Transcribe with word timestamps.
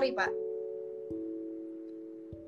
sorry 0.00 0.16
Pak. 0.16 0.32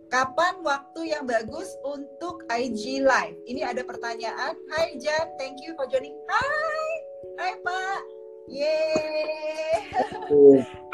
Kapan 0.09 0.65
waktu 0.65 1.13
yang 1.13 1.29
bagus 1.29 1.69
untuk 1.85 2.49
IG 2.49 3.05
Live? 3.05 3.37
Ini 3.45 3.77
ada 3.77 3.85
pertanyaan. 3.85 4.57
Hai 4.73 4.97
Jan, 4.97 5.37
thank 5.37 5.61
you 5.61 5.77
for 5.77 5.85
joining. 5.93 6.17
Hai, 6.33 6.89
hai 7.37 7.53
Pak. 7.61 8.01
Yeay. 8.49 9.85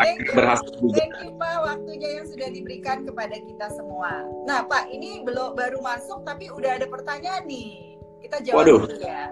thank 0.03 0.19
you, 0.27 0.91
thank 0.99 1.15
you 1.23 1.31
Pak 1.39 1.57
waktunya 1.63 2.19
yang 2.19 2.27
sudah 2.27 2.51
diberikan 2.51 3.07
kepada 3.07 3.39
kita 3.39 3.71
semua. 3.79 4.27
Nah 4.43 4.67
Pak, 4.67 4.91
ini 4.91 5.23
belum 5.23 5.55
baru 5.55 5.79
masuk 5.79 6.27
tapi 6.27 6.51
udah 6.51 6.75
ada 6.75 6.91
pertanyaan 6.91 7.47
nih. 7.47 8.03
Kita 8.19 8.43
jawab 8.43 8.67
Waduh. 8.67 8.83
dulu 8.83 8.99
ya. 8.99 9.31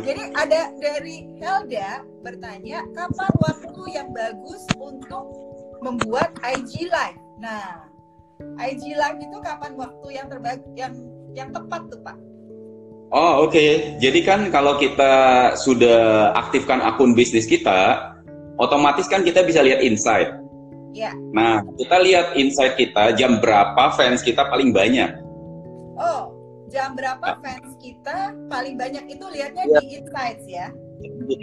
Jadi 0.00 0.32
ada 0.32 0.72
dari 0.80 1.28
Helda 1.44 2.08
bertanya 2.24 2.88
kapan 2.96 3.32
waktu 3.36 3.82
yang 3.92 4.08
bagus 4.16 4.64
untuk 4.80 5.47
membuat 5.82 6.34
IG 6.42 6.88
Live. 6.88 7.20
Nah, 7.38 7.86
IG 8.58 8.94
Live 8.94 9.18
itu 9.22 9.36
kapan 9.42 9.74
waktu 9.78 10.08
yang 10.14 10.26
terbaik 10.30 10.62
yang 10.74 10.94
yang 11.34 11.48
tepat 11.54 11.86
tuh 11.90 12.00
Pak? 12.02 12.16
Oh 13.08 13.48
oke, 13.48 13.56
okay. 13.56 13.96
jadi 13.96 14.20
kan 14.20 14.40
kalau 14.52 14.76
kita 14.76 15.12
sudah 15.56 16.28
aktifkan 16.36 16.84
akun 16.84 17.16
bisnis 17.16 17.48
kita, 17.48 18.12
otomatis 18.60 19.08
kan 19.08 19.24
kita 19.24 19.40
bisa 19.48 19.64
lihat 19.64 19.80
insight. 19.80 20.28
Ya. 20.92 21.16
Nah 21.32 21.64
kita 21.80 21.96
lihat 22.04 22.36
insight 22.36 22.76
kita 22.76 23.16
jam 23.16 23.40
berapa 23.40 23.96
fans 23.96 24.20
kita 24.20 24.44
paling 24.52 24.76
banyak. 24.76 25.08
Oh, 25.96 26.36
jam 26.68 26.92
berapa 26.92 27.40
fans 27.40 27.80
kita 27.80 28.36
paling 28.52 28.76
banyak 28.76 29.08
itu 29.08 29.24
lihatnya 29.24 29.64
ya. 29.64 29.80
di 29.80 29.86
insights 29.96 30.44
ya? 30.44 30.66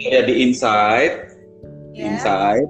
Ya 0.06 0.20
di 0.22 0.34
insight, 0.46 1.14
ya. 1.98 2.14
insight, 2.14 2.68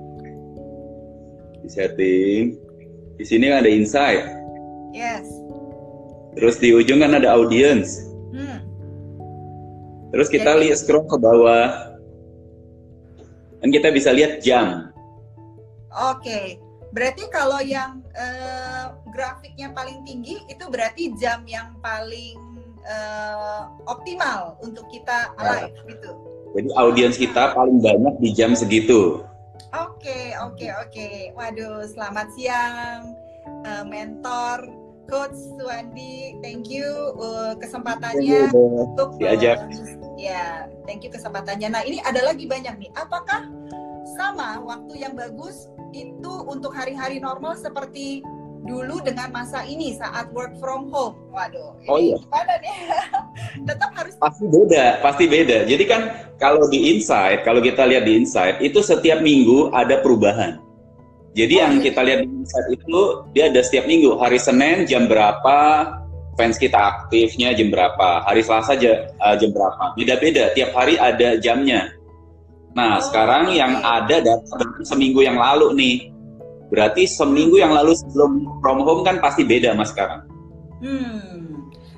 di 1.67 1.71
setting, 1.75 2.43
di 3.19 3.25
sini 3.27 3.51
ada 3.51 3.67
insight. 3.67 4.23
Yes. 4.95 5.27
Terus 6.39 6.63
di 6.63 6.71
ujung 6.71 7.03
kan 7.03 7.19
ada 7.19 7.35
audience. 7.35 8.07
Hmm. 8.31 8.63
Terus 10.15 10.31
kita 10.31 10.55
lihat 10.63 10.79
scroll 10.79 11.11
ke 11.11 11.19
bawah. 11.19 11.99
Dan 13.59 13.75
kita 13.75 13.91
bisa 13.91 14.15
lihat 14.15 14.47
jam. 14.47 14.95
Oke. 15.91 16.23
Okay. 16.23 16.47
Berarti 16.95 17.29
kalau 17.29 17.61
yang 17.61 18.01
uh, 18.15 18.95
grafiknya 19.11 19.75
paling 19.75 20.01
tinggi 20.07 20.39
itu 20.49 20.65
berarti 20.71 21.13
jam 21.19 21.45
yang 21.45 21.77
paling 21.83 22.39
uh, 22.87 23.69
optimal 23.91 24.57
untuk 24.63 24.87
kita 24.89 25.35
nah. 25.35 25.67
live 25.67 25.77
nah. 25.77 25.85
gitu. 25.93 26.11
Jadi 26.57 26.69
audiens 26.73 27.17
kita 27.21 27.53
paling 27.53 27.83
banyak 27.83 28.15
di 28.23 28.31
jam 28.33 28.57
segitu. 28.57 29.21
Oke, 29.77 30.33
oke, 30.39 30.67
oke. 30.87 31.09
Waduh, 31.37 31.89
selamat 31.89 32.27
siang 32.37 33.17
uh, 33.67 33.85
mentor 33.85 34.69
Coach 35.07 35.39
Suwandi, 35.55 36.35
thank 36.43 36.67
you 36.67 37.15
uh, 37.23 37.55
kesempatannya 37.63 38.51
untuk 38.51 39.23
diajak. 39.23 39.63
Uh, 39.71 40.19
ya, 40.19 40.67
thank 40.85 41.07
you 41.07 41.11
kesempatannya. 41.15 41.71
Nah, 41.71 41.83
ini 41.87 42.03
ada 42.03 42.27
lagi 42.27 42.51
banyak 42.51 42.75
nih. 42.75 42.91
Apakah 42.99 43.47
sama 44.19 44.59
waktu 44.67 45.07
yang 45.07 45.15
bagus 45.15 45.71
itu 45.95 46.33
untuk 46.51 46.75
hari-hari 46.75 47.23
normal 47.23 47.55
seperti 47.55 48.21
dulu 48.67 49.01
dengan 49.01 49.31
masa 49.31 49.63
ini 49.65 49.95
saat 49.95 50.29
work 50.35 50.53
from 50.59 50.91
home? 50.91 51.15
Waduh, 51.33 51.79
oh, 51.89 51.99
iya. 52.03 52.19
gimana 52.19 52.55
nih? 52.61 52.77
Tetap 53.71 53.91
harus 53.95 54.15
pasti 54.19 54.45
beda, 54.51 54.85
pasti 55.01 55.25
beda. 55.31 55.59
Jadi 55.65 55.85
kan 55.87 56.03
kalau 56.37 56.67
di 56.69 56.93
Insight, 56.93 57.47
kalau 57.47 57.63
kita 57.63 57.87
lihat 57.87 58.05
di 58.05 58.19
Insight 58.19 58.61
itu 58.61 58.83
setiap 58.83 59.23
minggu 59.23 59.71
ada 59.71 60.03
perubahan. 60.03 60.59
Jadi 61.39 61.55
oh, 61.57 61.61
yang 61.63 61.73
iya. 61.79 61.85
kita 61.87 62.01
lihat 62.03 62.21
di 62.27 62.29
Insight 62.29 62.69
itu 62.75 63.01
dia 63.33 63.49
ada 63.49 63.61
setiap 63.63 63.87
minggu. 63.87 64.19
Hari 64.19 64.39
Senin 64.43 64.85
jam 64.85 65.07
berapa 65.07 65.59
fans 66.37 66.61
kita 66.61 66.77
aktifnya 66.77 67.57
jam 67.57 67.73
berapa. 67.73 68.23
Hari 68.29 68.45
Selasa 68.45 68.77
jam, 68.77 69.09
uh, 69.19 69.35
jam 69.41 69.51
berapa. 69.51 69.97
Beda-beda. 69.97 70.53
Tiap 70.53 70.71
hari 70.77 71.01
ada 71.01 71.41
jamnya. 71.41 71.91
Nah 72.77 73.01
oh, 73.01 73.05
sekarang 73.09 73.51
okay. 73.51 73.59
yang 73.59 73.73
ada 73.81 74.17
data 74.21 74.65
seminggu 74.85 75.25
yang 75.25 75.41
lalu 75.41 75.73
nih. 75.75 75.97
Berarti 76.73 77.07
seminggu 77.07 77.63
yang 77.63 77.75
lalu 77.75 77.95
sebelum 77.95 78.61
from 78.63 78.83
home 78.83 79.03
kan 79.07 79.23
pasti 79.23 79.47
beda 79.47 79.75
mas 79.79 79.95
sekarang. 79.95 80.27
Hmm. 80.83 81.47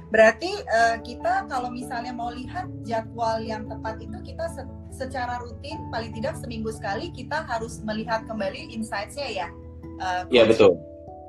Berarti 0.08 0.48
uh, 0.64 0.96
kita 1.04 1.48
kalau 1.52 1.68
misalnya 1.68 2.16
mau 2.16 2.32
lihat 2.32 2.64
jadwal 2.84 3.44
yang 3.44 3.68
tepat 3.68 4.00
itu 4.00 4.16
kita 4.24 4.48
se 4.56 4.64
secara 4.88 5.38
rutin 5.44 5.76
paling 5.92 6.10
tidak 6.16 6.34
seminggu 6.40 6.72
sekali 6.72 7.12
kita 7.12 7.44
harus 7.44 7.84
melihat 7.84 8.24
kembali 8.24 8.72
insights-nya 8.72 9.28
ya. 9.28 9.48
Uh, 10.00 10.24
iya 10.32 10.48
betul. 10.48 10.80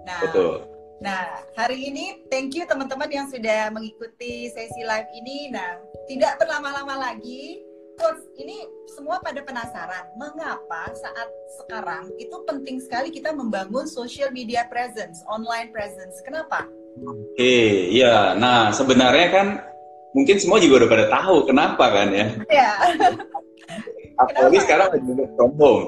Nah, 0.08 0.20
betul. 0.24 0.64
Nah, 1.00 1.44
hari 1.56 1.92
ini 1.92 2.28
thank 2.28 2.56
you 2.56 2.68
teman-teman 2.68 3.08
yang 3.08 3.28
sudah 3.32 3.72
mengikuti 3.72 4.52
sesi 4.52 4.84
live 4.84 5.08
ini. 5.16 5.48
Nah, 5.52 5.80
tidak 6.12 6.40
berlama-lama 6.40 7.12
lagi, 7.12 7.64
Coach, 8.00 8.24
ini 8.40 8.64
semua 8.96 9.20
pada 9.20 9.44
penasaran 9.44 10.08
mengapa 10.16 10.88
saat 10.96 11.28
sekarang 11.60 12.08
itu 12.16 12.32
penting 12.48 12.80
sekali 12.80 13.12
kita 13.12 13.36
membangun 13.36 13.92
social 13.92 14.32
media 14.32 14.64
presence, 14.72 15.20
online 15.28 15.68
presence. 15.76 16.24
Kenapa? 16.24 16.64
Oke, 17.04 17.36
okay, 17.36 17.92
ya. 17.92 18.40
Nah, 18.40 18.72
sebenarnya 18.72 19.28
kan 19.36 19.48
mungkin 20.16 20.40
semua 20.40 20.64
juga 20.64 20.88
udah 20.88 20.90
pada 20.96 21.06
tahu 21.12 21.44
kenapa 21.44 21.86
kan 21.92 22.08
ya. 22.16 22.28
Iya. 22.48 22.72
Apalagi 24.24 24.58
sekarang 24.64 24.96
work 25.04 25.32
from 25.36 25.52
home. 25.60 25.84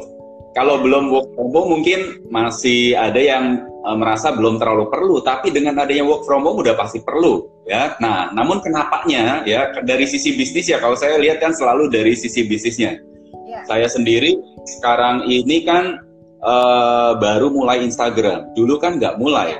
Kalau 0.51 0.83
belum 0.83 1.16
work 1.16 1.31
from 1.31 1.50
home 1.55 1.79
mungkin 1.79 2.27
masih 2.27 2.91
ada 3.00 3.23
yang 3.23 3.71
uh, 3.88 3.95
merasa 3.95 4.35
belum 4.35 4.59
terlalu 4.59 4.91
perlu, 4.91 5.23
tapi 5.23 5.47
dengan 5.55 5.79
adanya 5.79 6.03
work 6.03 6.27
from 6.27 6.44
home 6.44 6.59
udah 6.59 6.75
pasti 6.75 7.00
perlu 7.00 7.50
ya. 7.71 7.95
Nah, 8.03 8.35
namun 8.35 8.59
kenapanya 8.59 9.47
ya 9.47 9.71
dari 9.87 10.03
sisi 10.03 10.35
bisnis 10.35 10.67
ya 10.67 10.83
kalau 10.83 10.99
saya 10.99 11.15
lihat 11.15 11.39
kan 11.39 11.55
selalu 11.55 11.87
dari 11.87 12.11
sisi 12.19 12.43
bisnisnya. 12.43 12.99
Ya. 13.47 13.63
Saya 13.63 13.87
sendiri 13.87 14.35
sekarang 14.79 15.23
ini 15.31 15.63
kan 15.63 16.03
uh, 16.43 17.15
baru 17.15 17.47
mulai 17.47 17.79
Instagram. 17.87 18.51
Dulu 18.59 18.75
kan 18.75 18.99
nggak 18.99 19.15
mulai. 19.15 19.55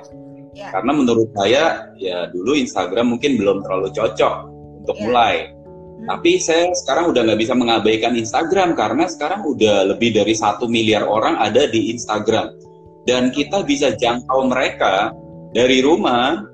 Ya 0.52 0.68
yeah. 0.68 0.72
karena 0.76 0.92
menurut 0.92 1.30
saya 1.32 1.64
ya 1.96 2.28
dulu 2.28 2.60
Instagram 2.60 3.16
mungkin 3.16 3.40
belum 3.40 3.64
terlalu 3.64 3.88
cocok 3.96 4.34
untuk 4.84 4.96
yeah. 5.00 5.04
mulai 5.08 5.36
hmm. 5.48 6.08
tapi 6.12 6.32
saya 6.44 6.76
sekarang 6.76 7.16
udah 7.16 7.22
nggak 7.24 7.40
bisa 7.40 7.54
mengabaikan 7.56 8.14
Instagram 8.20 8.76
karena 8.76 9.08
sekarang 9.08 9.48
udah 9.48 9.96
lebih 9.96 10.12
dari 10.12 10.36
satu 10.36 10.68
miliar 10.68 11.08
orang 11.08 11.40
ada 11.40 11.72
di 11.72 11.96
Instagram 11.96 12.52
dan 13.08 13.32
kita 13.32 13.64
bisa 13.64 13.96
jangkau 13.96 14.52
mereka 14.52 15.16
dari 15.56 15.80
rumah 15.80 16.51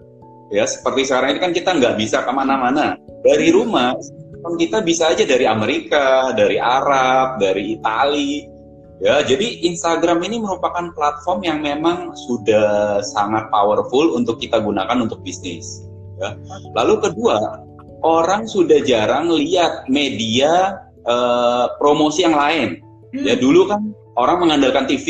ya 0.54 0.64
seperti 0.64 1.08
sekarang 1.08 1.36
ini 1.36 1.40
kan 1.44 1.52
kita 1.52 1.70
nggak 1.76 1.96
bisa 2.00 2.24
ke 2.24 2.32
mana-mana 2.32 2.96
dari 3.24 3.52
rumah 3.52 3.96
kita 4.56 4.80
bisa 4.80 5.12
aja 5.12 5.28
dari 5.28 5.44
Amerika 5.44 6.32
dari 6.32 6.56
Arab 6.56 7.42
dari 7.42 7.76
Italia 7.76 8.58
Ya, 8.98 9.22
jadi 9.22 9.62
Instagram 9.70 10.26
ini 10.26 10.42
merupakan 10.42 10.90
platform 10.98 11.46
yang 11.46 11.62
memang 11.62 12.18
sudah 12.18 12.98
sangat 13.06 13.46
powerful 13.54 14.18
untuk 14.18 14.42
kita 14.42 14.58
gunakan 14.58 14.98
untuk 14.98 15.22
bisnis. 15.22 15.86
Ya. 16.18 16.34
Lalu 16.74 17.06
kedua, 17.06 17.62
orang 18.02 18.50
sudah 18.50 18.82
jarang 18.82 19.30
lihat 19.30 19.86
media 19.86 20.82
uh, 21.06 21.78
promosi 21.78 22.26
yang 22.26 22.34
lain. 22.34 22.82
Hmm. 23.14 23.22
Ya 23.22 23.38
dulu 23.38 23.70
kan 23.70 23.94
orang 24.18 24.50
mengandalkan 24.50 24.90
TV, 24.90 25.06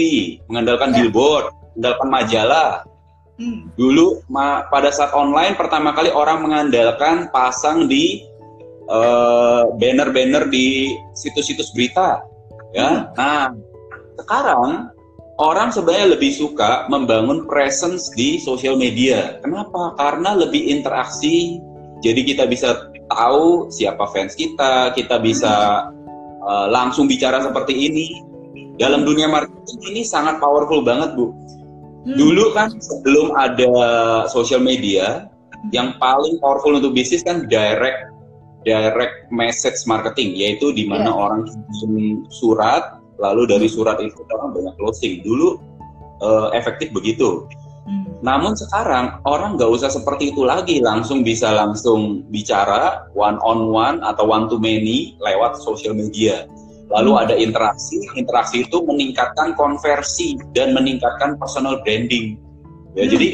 mengandalkan 0.52 0.92
ya. 0.92 1.08
billboard, 1.08 1.48
mengandalkan 1.80 2.08
majalah. 2.12 2.72
Hmm. 3.38 3.70
Dulu 3.78 4.26
ma 4.34 4.66
pada 4.74 4.90
saat 4.90 5.14
online 5.14 5.54
pertama 5.54 5.94
kali 5.94 6.10
orang 6.10 6.42
mengandalkan 6.42 7.30
pasang 7.30 7.86
di 7.86 8.26
eh, 8.90 9.64
banner-banner 9.78 10.50
uh, 10.50 10.52
di 10.52 10.98
situs-situs 11.14 11.70
berita. 11.78 12.26
Ya, 12.74 12.90
hmm. 12.90 13.02
nah 13.14 13.54
sekarang 14.18 14.90
orang 15.38 15.70
sebenarnya 15.70 16.18
lebih 16.18 16.34
suka 16.34 16.90
membangun 16.90 17.46
presence 17.46 18.10
di 18.18 18.42
sosial 18.42 18.74
media. 18.76 19.38
Kenapa? 19.46 19.94
Karena 19.96 20.34
lebih 20.34 20.74
interaksi. 20.74 21.62
Jadi 22.02 22.22
kita 22.26 22.46
bisa 22.46 22.90
tahu 23.10 23.70
siapa 23.74 24.06
fans 24.14 24.34
kita, 24.38 24.94
kita 24.94 25.18
bisa 25.22 25.86
uh, 26.42 26.68
langsung 26.70 27.06
bicara 27.06 27.42
seperti 27.42 27.74
ini. 27.74 28.22
Dalam 28.78 29.06
dunia 29.06 29.26
marketing 29.26 29.82
ini 29.94 30.02
sangat 30.06 30.38
powerful 30.38 30.86
banget, 30.86 31.18
Bu. 31.18 31.34
Hmm. 32.08 32.16
Dulu 32.16 32.56
kan 32.56 32.72
sebelum 32.80 33.36
ada 33.36 33.72
sosial 34.32 34.64
media, 34.64 35.28
yang 35.76 36.00
paling 36.00 36.40
powerful 36.40 36.80
untuk 36.80 36.96
bisnis 36.96 37.20
kan 37.28 37.52
direct 37.52 38.16
direct 38.64 39.28
message 39.28 39.84
marketing, 39.84 40.32
yaitu 40.40 40.72
di 40.72 40.88
mana 40.88 41.12
yeah. 41.12 41.20
orang 41.20 41.42
kirim 41.76 42.24
surat 42.32 42.98
lalu 43.18 43.50
dari 43.50 43.68
hmm. 43.68 43.76
surat 43.76 43.98
itu 44.02 44.22
orang 44.34 44.54
banyak 44.54 44.74
closing 44.78 45.22
dulu 45.26 45.58
uh, 46.22 46.54
efektif 46.54 46.94
begitu 46.94 47.46
hmm. 47.90 48.22
namun 48.22 48.54
sekarang 48.54 49.20
orang 49.26 49.58
nggak 49.58 49.70
usah 49.70 49.90
seperti 49.90 50.34
itu 50.34 50.46
lagi 50.46 50.80
langsung 50.80 51.26
bisa 51.26 51.54
langsung 51.54 52.26
bicara 52.30 53.10
one 53.18 53.42
on 53.42 53.74
one 53.74 53.98
atau 54.06 54.30
one 54.30 54.46
to 54.48 54.62
many 54.62 55.18
lewat 55.22 55.58
social 55.62 55.98
media 55.98 56.46
lalu 56.88 57.12
ada 57.20 57.36
interaksi, 57.36 58.00
interaksi 58.16 58.64
itu 58.64 58.80
meningkatkan 58.84 59.54
konversi 59.60 60.40
dan 60.56 60.72
meningkatkan 60.72 61.36
personal 61.36 61.84
branding. 61.84 62.40
Ya, 62.96 63.06
hmm. 63.06 63.12
jadi 63.12 63.28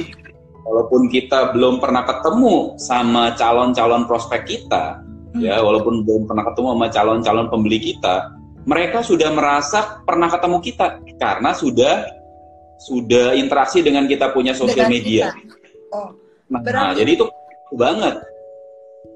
walaupun 0.65 1.11
kita 1.11 1.53
belum 1.53 1.77
pernah 1.77 2.03
ketemu 2.07 2.75
sama 2.81 3.37
calon-calon 3.37 4.09
prospek 4.09 4.41
kita, 4.49 4.99
hmm. 5.37 5.41
ya, 5.41 5.61
walaupun 5.61 6.01
belum 6.01 6.25
pernah 6.25 6.43
ketemu 6.49 6.67
sama 6.73 6.87
calon-calon 6.89 7.47
pembeli 7.53 7.79
kita, 7.93 8.33
mereka 8.65 9.05
sudah 9.05 9.29
merasa 9.29 10.01
pernah 10.01 10.31
ketemu 10.31 10.57
kita 10.63 10.85
karena 11.19 11.51
sudah 11.53 11.93
sudah 12.81 13.37
interaksi 13.37 13.79
dengan 13.85 14.09
kita 14.09 14.33
punya 14.33 14.51
sosial 14.57 14.89
media. 14.89 15.31
Oh, 15.93 16.09
nah, 16.49 16.59
nah, 16.59 16.91
jadi 16.97 17.15
itu 17.15 17.29
banget 17.77 18.32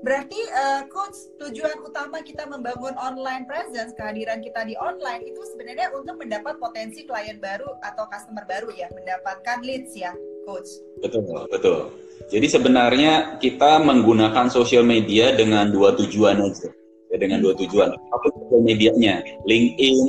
Berarti 0.08 0.40
uh, 0.56 0.88
coach 0.88 1.36
tujuan 1.36 1.84
utama 1.84 2.24
kita 2.24 2.48
membangun 2.48 2.96
online 2.96 3.44
presence, 3.44 3.92
kehadiran 4.00 4.40
kita 4.40 4.64
di 4.64 4.72
online 4.80 5.28
itu 5.28 5.44
sebenarnya 5.52 5.92
untuk 5.92 6.16
mendapat 6.16 6.56
potensi 6.64 7.04
klien 7.04 7.36
baru 7.44 7.68
atau 7.84 8.08
customer 8.08 8.48
baru 8.48 8.72
ya, 8.72 8.88
mendapatkan 8.96 9.60
leads 9.68 9.92
ya, 10.00 10.16
coach. 10.48 10.72
Betul, 11.04 11.28
betul. 11.52 11.92
Jadi 12.32 12.48
sebenarnya 12.48 13.36
kita 13.44 13.84
menggunakan 13.84 14.48
sosial 14.48 14.88
media 14.88 15.36
dengan 15.36 15.76
dua 15.76 15.92
tujuan 16.00 16.40
aja. 16.40 16.72
Ya, 17.12 17.20
dengan 17.20 17.44
dua 17.44 17.52
tujuan. 17.60 17.92
Apa 17.92 18.28
sosial 18.32 18.64
medianya? 18.64 19.20
LinkedIn, 19.44 20.00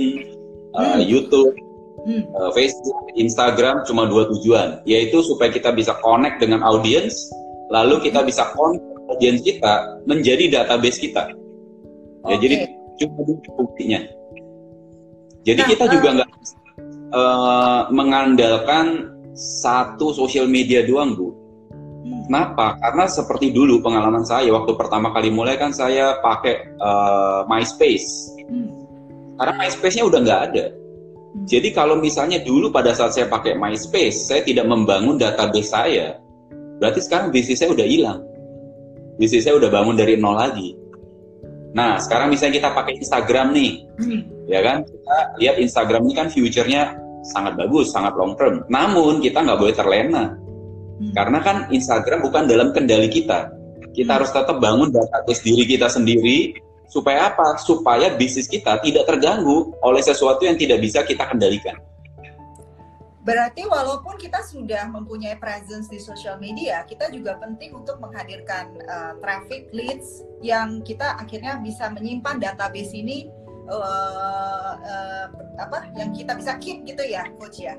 uh, 0.78 1.02
YouTube, 1.02 1.58
hmm. 2.06 2.22
uh, 2.38 2.54
Facebook, 2.54 3.02
Instagram 3.18 3.82
cuma 3.82 4.06
dua 4.06 4.30
tujuan, 4.30 4.78
yaitu 4.86 5.26
supaya 5.26 5.50
kita 5.50 5.74
bisa 5.74 5.98
connect 6.06 6.38
dengan 6.38 6.62
audiens, 6.62 7.18
lalu 7.74 7.98
kita 7.98 8.22
bisa 8.22 8.46
connect 8.54 8.97
audiens 9.08 9.40
kita 9.40 10.04
menjadi 10.04 10.60
database 10.60 11.00
kita. 11.00 11.32
Ya, 12.28 12.36
okay. 12.36 12.38
jadi 12.44 12.54
cuma 13.00 13.24
buktinya. 13.64 14.00
Jadi 15.46 15.60
nah, 15.64 15.68
kita 15.70 15.84
uh, 15.86 15.90
juga 15.90 16.08
nggak 16.20 16.30
uh, 17.14 17.82
mengandalkan 17.94 18.86
satu 19.32 20.12
sosial 20.12 20.50
media 20.50 20.84
doang, 20.84 21.16
Bu. 21.16 21.32
Hmm. 22.04 22.28
Kenapa? 22.28 22.76
Karena 22.84 23.08
seperti 23.08 23.54
dulu 23.54 23.80
pengalaman 23.80 24.26
saya 24.26 24.52
waktu 24.52 24.76
pertama 24.76 25.14
kali 25.14 25.32
mulai 25.32 25.56
kan 25.56 25.72
saya 25.72 26.20
pakai 26.20 26.68
uh, 26.76 27.48
MySpace. 27.48 28.36
Hmm. 28.44 28.68
Karena 29.40 29.54
MySpace-nya 29.56 30.04
udah 30.04 30.20
nggak 30.20 30.42
ada. 30.52 30.64
Hmm. 30.68 31.46
Jadi 31.48 31.68
kalau 31.72 31.96
misalnya 31.96 32.44
dulu 32.44 32.68
pada 32.68 32.92
saat 32.92 33.16
saya 33.16 33.30
pakai 33.30 33.56
MySpace, 33.56 34.28
saya 34.28 34.44
tidak 34.44 34.68
membangun 34.68 35.16
database 35.16 35.70
saya, 35.72 36.18
berarti 36.82 37.00
sekarang 37.00 37.32
bisnis 37.32 37.62
saya 37.62 37.72
udah 37.72 37.86
hilang 37.88 38.20
bisnis 39.18 39.44
saya 39.44 39.58
udah 39.58 39.68
bangun 39.68 39.98
dari 39.98 40.14
nol 40.14 40.38
lagi. 40.38 40.78
Nah, 41.76 42.00
sekarang 42.00 42.32
misalnya 42.32 42.64
kita 42.64 42.70
pakai 42.72 42.96
Instagram 42.96 43.52
nih, 43.52 43.72
hmm. 44.00 44.20
ya 44.48 44.60
kan? 44.64 44.86
Kita 44.88 45.16
lihat 45.36 45.56
Instagram 45.60 46.00
ini 46.08 46.14
kan 46.16 46.28
future-nya 46.32 46.96
sangat 47.28 47.60
bagus, 47.60 47.92
sangat 47.92 48.16
long 48.16 48.38
term. 48.38 48.64
Namun 48.72 49.20
kita 49.20 49.44
nggak 49.44 49.58
boleh 49.60 49.74
terlena, 49.76 50.24
hmm. 50.32 51.12
karena 51.12 51.38
kan 51.44 51.56
Instagram 51.68 52.24
bukan 52.24 52.48
dalam 52.48 52.72
kendali 52.72 53.12
kita. 53.12 53.52
Kita 53.92 54.10
hmm. 54.14 54.16
harus 54.16 54.30
tetap 54.32 54.56
bangun 54.62 54.88
database 54.88 55.44
diri 55.44 55.68
kita 55.68 55.92
sendiri, 55.92 56.56
supaya 56.88 57.28
apa? 57.28 57.60
Supaya 57.60 58.16
bisnis 58.16 58.48
kita 58.48 58.80
tidak 58.80 59.04
terganggu 59.04 59.76
oleh 59.84 60.00
sesuatu 60.00 60.48
yang 60.48 60.56
tidak 60.56 60.80
bisa 60.80 61.04
kita 61.04 61.28
kendalikan. 61.28 61.76
Berarti 63.28 63.68
walaupun 63.68 64.16
kita 64.16 64.40
sudah 64.40 64.88
mempunyai 64.88 65.36
presence 65.36 65.92
di 65.92 66.00
social 66.00 66.40
media, 66.40 66.80
kita 66.88 67.12
juga 67.12 67.36
penting 67.36 67.76
untuk 67.76 68.00
menghadirkan 68.00 68.72
uh, 68.88 69.12
traffic 69.20 69.68
leads 69.68 70.24
yang 70.40 70.80
kita 70.80 71.12
akhirnya 71.20 71.60
bisa 71.60 71.92
menyimpan 71.92 72.40
database 72.40 72.96
ini 72.96 73.28
uh, 73.68 74.72
uh, 74.80 75.26
apa 75.60 75.92
yang 76.00 76.16
kita 76.16 76.32
bisa 76.40 76.56
keep 76.56 76.88
gitu 76.88 77.04
ya, 77.04 77.28
coach 77.36 77.60
ya. 77.60 77.76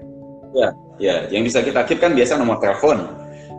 Ya, 0.53 0.69
ya, 1.01 1.15
yang 1.33 1.41
bisa 1.41 1.65
kita 1.65 1.81
keep 1.89 1.97
kan 1.97 2.13
biasa 2.13 2.37
nomor 2.37 2.61
telepon 2.61 3.09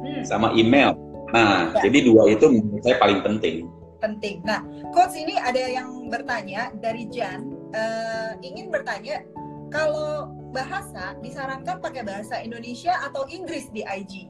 hmm. 0.06 0.22
sama 0.22 0.54
email. 0.54 0.94
Nah, 1.34 1.74
ya. 1.74 1.90
jadi 1.90 2.06
dua 2.06 2.30
itu 2.30 2.46
menurut 2.54 2.86
saya 2.86 3.02
paling 3.02 3.18
penting. 3.26 3.66
Penting. 3.98 4.46
Nah, 4.46 4.62
coach 4.94 5.18
ini 5.18 5.34
ada 5.42 5.58
yang 5.58 6.06
bertanya 6.06 6.70
dari 6.78 7.10
Jan 7.10 7.50
uh, 7.74 8.38
ingin 8.46 8.70
bertanya 8.70 9.26
kalau 9.74 10.39
bahasa 10.50 11.14
disarankan 11.22 11.78
pakai 11.78 12.02
bahasa 12.02 12.42
Indonesia 12.42 12.92
atau 13.06 13.24
Inggris 13.30 13.70
di 13.70 13.86
IG? 13.86 14.26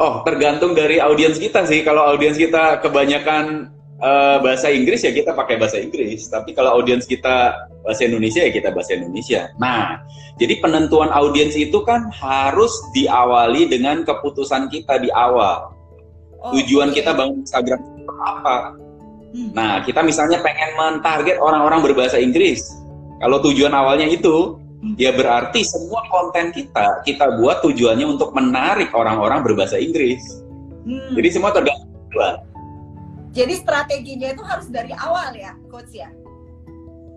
Oh, 0.00 0.26
tergantung 0.26 0.74
dari 0.74 0.98
audiens 0.98 1.38
kita 1.38 1.62
sih. 1.70 1.86
Kalau 1.86 2.02
audiens 2.02 2.34
kita 2.34 2.82
kebanyakan 2.82 3.70
uh, 4.02 4.42
bahasa 4.42 4.66
Inggris 4.72 5.06
ya 5.06 5.14
kita 5.14 5.36
pakai 5.36 5.54
bahasa 5.54 5.78
Inggris. 5.78 6.26
Tapi 6.26 6.50
kalau 6.50 6.82
audiens 6.82 7.06
kita 7.06 7.54
bahasa 7.86 8.02
Indonesia 8.02 8.42
ya 8.42 8.50
kita 8.50 8.74
bahasa 8.74 8.98
Indonesia. 8.98 9.54
Nah, 9.62 10.02
jadi 10.40 10.58
penentuan 10.58 11.14
audiens 11.14 11.54
itu 11.54 11.78
kan 11.86 12.10
harus 12.10 12.74
diawali 12.90 13.70
dengan 13.70 14.02
keputusan 14.02 14.66
kita 14.66 14.98
di 14.98 15.14
awal. 15.14 15.70
Oh, 16.42 16.50
Tujuan 16.58 16.90
okay. 16.90 17.06
kita 17.06 17.14
bangun 17.14 17.46
Instagram 17.46 17.80
apa? 18.18 18.74
Hmm. 19.30 19.50
Nah, 19.54 19.72
kita 19.86 20.02
misalnya 20.02 20.42
pengen 20.42 20.74
mentarget 20.74 21.38
orang-orang 21.38 21.86
berbahasa 21.86 22.18
Inggris 22.18 22.83
kalau 23.24 23.40
tujuan 23.40 23.72
awalnya 23.72 24.04
itu, 24.04 24.60
hmm. 24.84 25.00
ya 25.00 25.16
berarti 25.16 25.64
semua 25.64 26.04
konten 26.12 26.52
kita 26.52 27.00
kita 27.08 27.40
buat 27.40 27.64
tujuannya 27.64 28.04
untuk 28.04 28.36
menarik 28.36 28.92
orang-orang 28.92 29.40
berbahasa 29.40 29.80
Inggris. 29.80 30.20
Hmm. 30.84 31.16
Jadi 31.16 31.28
semua 31.32 31.48
tergantung 31.56 31.88
tujuan. 32.12 32.36
Jadi 33.32 33.54
strateginya 33.56 34.28
itu 34.36 34.44
harus 34.44 34.68
dari 34.68 34.92
awal 34.92 35.32
ya, 35.32 35.56
coach 35.72 35.88
ya? 35.96 36.12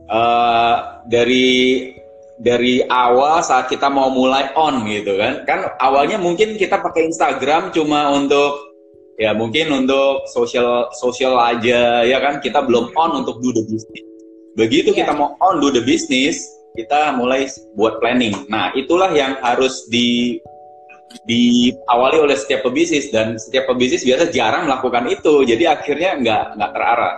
Uh, 0.08 1.04
dari 1.12 1.92
dari 2.40 2.88
awal 2.88 3.44
saat 3.44 3.68
kita 3.68 3.92
mau 3.92 4.08
mulai 4.08 4.48
on 4.56 4.88
gitu 4.88 5.20
kan, 5.20 5.44
kan 5.44 5.76
awalnya 5.84 6.16
mungkin 6.16 6.56
kita 6.56 6.80
pakai 6.80 7.12
Instagram 7.12 7.76
cuma 7.76 8.08
untuk 8.16 8.56
ya 9.20 9.36
mungkin 9.36 9.76
untuk 9.84 10.24
sosial 10.32 10.88
sosial 10.96 11.36
aja 11.36 12.08
ya 12.08 12.18
kan 12.24 12.40
kita 12.40 12.64
belum 12.64 12.96
on 12.96 13.26
untuk 13.26 13.44
do 13.44 13.52
the 13.52 13.66
business 13.68 14.08
Begitu 14.58 14.90
yeah. 14.92 15.06
kita 15.06 15.14
mau 15.14 15.38
on 15.38 15.62
do 15.62 15.70
the 15.70 15.86
business, 15.86 16.42
kita 16.74 17.14
mulai 17.14 17.46
buat 17.78 18.02
planning. 18.02 18.50
Nah, 18.50 18.74
itulah 18.74 19.14
yang 19.14 19.38
harus 19.46 19.86
di 19.88 20.42
diawali 21.24 22.20
oleh 22.20 22.36
setiap 22.36 22.68
pebisnis 22.68 23.14
dan 23.14 23.40
setiap 23.40 23.70
pebisnis 23.72 24.04
biasa 24.04 24.34
jarang 24.34 24.66
melakukan 24.68 25.08
itu. 25.08 25.46
Jadi 25.46 25.64
akhirnya 25.70 26.18
nggak 26.20 26.44
nggak 26.58 26.72
terarah. 26.74 27.16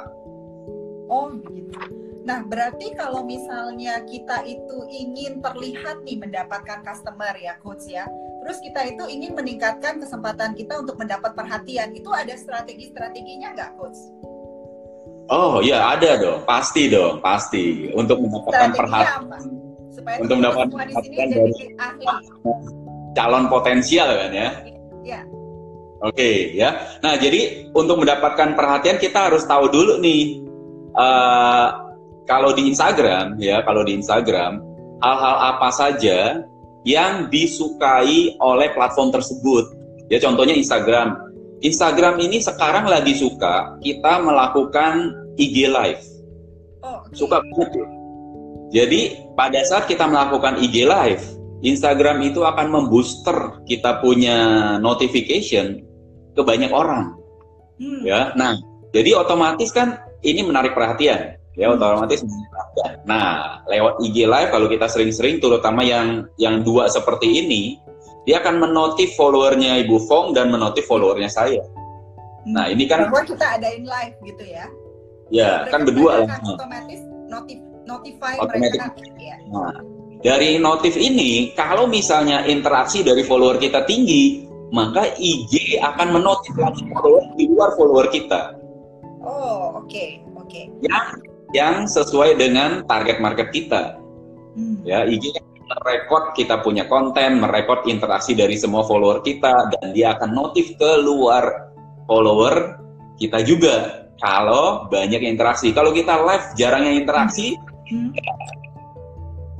Oh, 1.09 1.31
gitu. 1.31 1.79
Nah, 2.27 2.45
berarti 2.45 2.93
kalau 2.93 3.25
misalnya 3.25 4.05
kita 4.05 4.45
itu 4.45 4.85
ingin 4.91 5.41
terlihat 5.41 6.05
nih 6.05 6.21
mendapatkan 6.21 6.85
customer 6.85 7.33
ya, 7.39 7.57
coach 7.63 7.89
ya. 7.89 8.05
Terus 8.45 8.61
kita 8.61 8.85
itu 8.85 9.09
ingin 9.09 9.33
meningkatkan 9.33 9.97
kesempatan 9.97 10.53
kita 10.53 10.77
untuk 10.85 11.01
mendapat 11.01 11.33
perhatian. 11.33 11.89
Itu 11.97 12.13
ada 12.13 12.37
strategi-strateginya 12.37 13.57
nggak, 13.57 13.71
coach? 13.81 13.97
Oh 15.29 15.61
ya 15.61 15.93
ada 15.93 16.17
dong, 16.17 16.41
pasti 16.41 16.89
dong, 16.89 17.21
pasti 17.21 17.93
untuk 17.93 18.17
mendapatkan 18.17 18.73
perhatian, 18.73 19.21
untuk 20.25 20.35
mendapatkan 20.41 20.73
perhatian 20.73 21.27
dari 21.29 21.53
calon 23.13 23.45
potensial 23.45 24.09
kan 24.09 24.31
ya. 24.33 24.49
Ya. 25.05 25.21
Oke 26.01 26.17
okay, 26.17 26.35
ya. 26.57 26.97
Nah 27.05 27.13
jadi 27.21 27.69
untuk 27.77 28.01
mendapatkan 28.01 28.57
perhatian 28.57 28.97
kita 28.97 29.29
harus 29.29 29.45
tahu 29.45 29.69
dulu 29.69 30.01
nih 30.01 30.41
uh, 30.97 31.93
kalau 32.25 32.49
di 32.57 32.65
Instagram 32.65 33.37
ya, 33.37 33.61
kalau 33.69 33.85
di 33.85 34.01
Instagram 34.01 34.65
hal-hal 35.05 35.35
apa 35.55 35.69
saja 35.69 36.41
yang 36.89 37.29
disukai 37.29 38.33
oleh 38.41 38.73
platform 38.73 39.13
tersebut. 39.13 39.77
Ya 40.09 40.17
contohnya 40.17 40.57
Instagram 40.57 41.29
Instagram 41.59 42.23
ini 42.23 42.39
sekarang 42.39 42.87
lagi 42.87 43.19
suka 43.19 43.75
kita 43.83 44.23
melakukan 44.23 45.11
IG 45.35 45.69
live. 45.69 46.01
Oh, 46.81 47.03
okay. 47.05 47.13
Suka 47.13 47.43
banget. 47.43 47.69
Jadi 48.69 49.01
pada 49.33 49.59
saat 49.65 49.89
kita 49.89 50.05
melakukan 50.05 50.61
IG 50.61 50.85
live, 50.85 51.23
Instagram 51.65 52.23
itu 52.23 52.45
akan 52.45 52.71
membooster 52.71 53.59
kita 53.67 53.99
punya 53.99 54.37
notification 54.79 55.83
ke 56.37 56.41
banyak 56.41 56.71
orang. 56.71 57.17
Hmm. 57.81 58.01
Ya. 58.05 58.31
Nah, 58.37 58.55
jadi 58.95 59.19
otomatis 59.19 59.73
kan 59.75 59.99
ini 60.23 60.45
menarik 60.45 60.71
perhatian. 60.77 61.35
Ya, 61.57 61.67
hmm. 61.67 61.75
otomatis 61.81 62.23
menarik 62.23 62.49
perhatian. 62.53 62.93
Nah, 63.03 63.27
lewat 63.67 63.99
IG 64.05 64.23
live 64.23 64.49
kalau 64.53 64.67
kita 64.71 64.87
sering-sering 64.87 65.43
terutama 65.43 65.83
yang 65.83 66.29
yang 66.39 66.63
dua 66.63 66.87
seperti 66.87 67.43
ini, 67.43 67.81
dia 68.29 68.39
akan 68.45 68.61
menotif 68.61 69.17
followernya 69.17 69.81
Ibu 69.83 69.97
Fong 70.05 70.37
dan 70.37 70.53
menotif 70.53 70.85
followernya 70.85 71.33
saya. 71.33 71.65
Nah 72.47 72.71
ini 72.71 72.87
kan 72.87 73.09
bahwa 73.09 73.25
kita 73.25 73.59
adain 73.59 73.83
live 73.83 74.15
gitu 74.21 74.43
ya? 74.47 74.65
Ya 75.29 75.63
mereka 75.65 75.71
kan 75.71 75.81
berdua 75.85 76.11
lah. 76.25 76.37
Otomatis 76.41 77.01
notif 77.29 77.57
notify 77.85 78.33
Automatic. 78.37 78.79
mereka. 78.81 79.17
Ya. 79.17 79.35
Nah, 79.49 79.73
dari 80.21 80.57
notif 80.57 80.93
ini 80.97 81.53
kalau 81.53 81.85
misalnya 81.85 82.45
interaksi 82.45 83.05
dari 83.05 83.21
follower 83.25 83.61
kita 83.61 83.85
tinggi, 83.85 84.45
maka 84.73 85.13
IG 85.17 85.81
akan 85.81 86.17
menotif 86.17 86.53
lagi 86.57 86.85
follower 86.93 87.23
di 87.37 87.45
luar 87.49 87.73
follower 87.77 88.07
kita. 88.13 88.57
Oh 89.25 89.79
oke 89.79 89.89
okay. 89.89 90.09
oke. 90.37 90.49
Okay. 90.49 90.65
Yang 90.85 91.05
yang 91.53 91.75
sesuai 91.89 92.37
dengan 92.37 92.85
target 92.85 93.17
market 93.17 93.49
kita. 93.49 93.97
Hmm. 94.53 94.81
Ya, 94.85 95.05
IG 95.05 95.33
merekod 95.69 96.33
kita 96.33 96.65
punya 96.65 96.89
konten, 96.89 97.41
merekod 97.41 97.85
interaksi 97.85 98.33
dari 98.33 98.57
semua 98.57 98.85
follower 98.85 99.21
kita, 99.21 99.69
dan 99.77 99.93
dia 99.93 100.17
akan 100.17 100.33
notif 100.33 100.73
ke 100.77 100.91
luar 101.01 101.73
follower 102.09 102.81
kita 103.21 103.45
juga. 103.45 104.08
Kalau 104.19 104.91
banyak 104.91 105.23
interaksi, 105.23 105.71
kalau 105.71 105.95
kita 105.95 106.19
live 106.19 106.45
jarang 106.59 106.83
yang 106.83 106.99
interaksi, 106.99 107.55
hmm. 107.87 108.11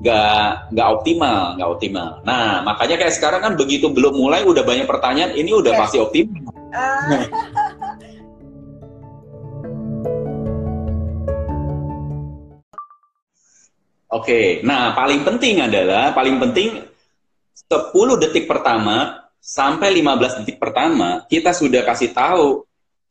nggak 0.04 0.76
nggak 0.76 0.88
optimal, 0.92 1.56
nggak 1.56 1.70
optimal. 1.72 2.10
Nah, 2.28 2.60
makanya 2.68 3.00
kayak 3.00 3.16
sekarang 3.16 3.40
kan 3.40 3.54
begitu 3.56 3.88
belum 3.88 4.20
mulai 4.20 4.44
udah 4.44 4.68
banyak 4.68 4.84
pertanyaan, 4.84 5.32
ini 5.32 5.56
udah 5.56 5.72
yes. 5.72 5.80
pasti 5.80 5.98
optimal. 6.04 6.44
Uh. 6.76 7.24
Oke, 14.10 14.66
nah 14.66 14.98
paling 14.98 15.22
penting 15.22 15.62
adalah 15.62 16.10
paling 16.18 16.42
penting 16.42 16.82
10 17.70 17.94
detik 18.18 18.50
pertama 18.50 19.30
sampai 19.38 20.02
15 20.02 20.42
detik 20.42 20.58
pertama 20.58 21.30
kita 21.30 21.54
sudah 21.54 21.86
kasih 21.86 22.10
tahu 22.10 22.66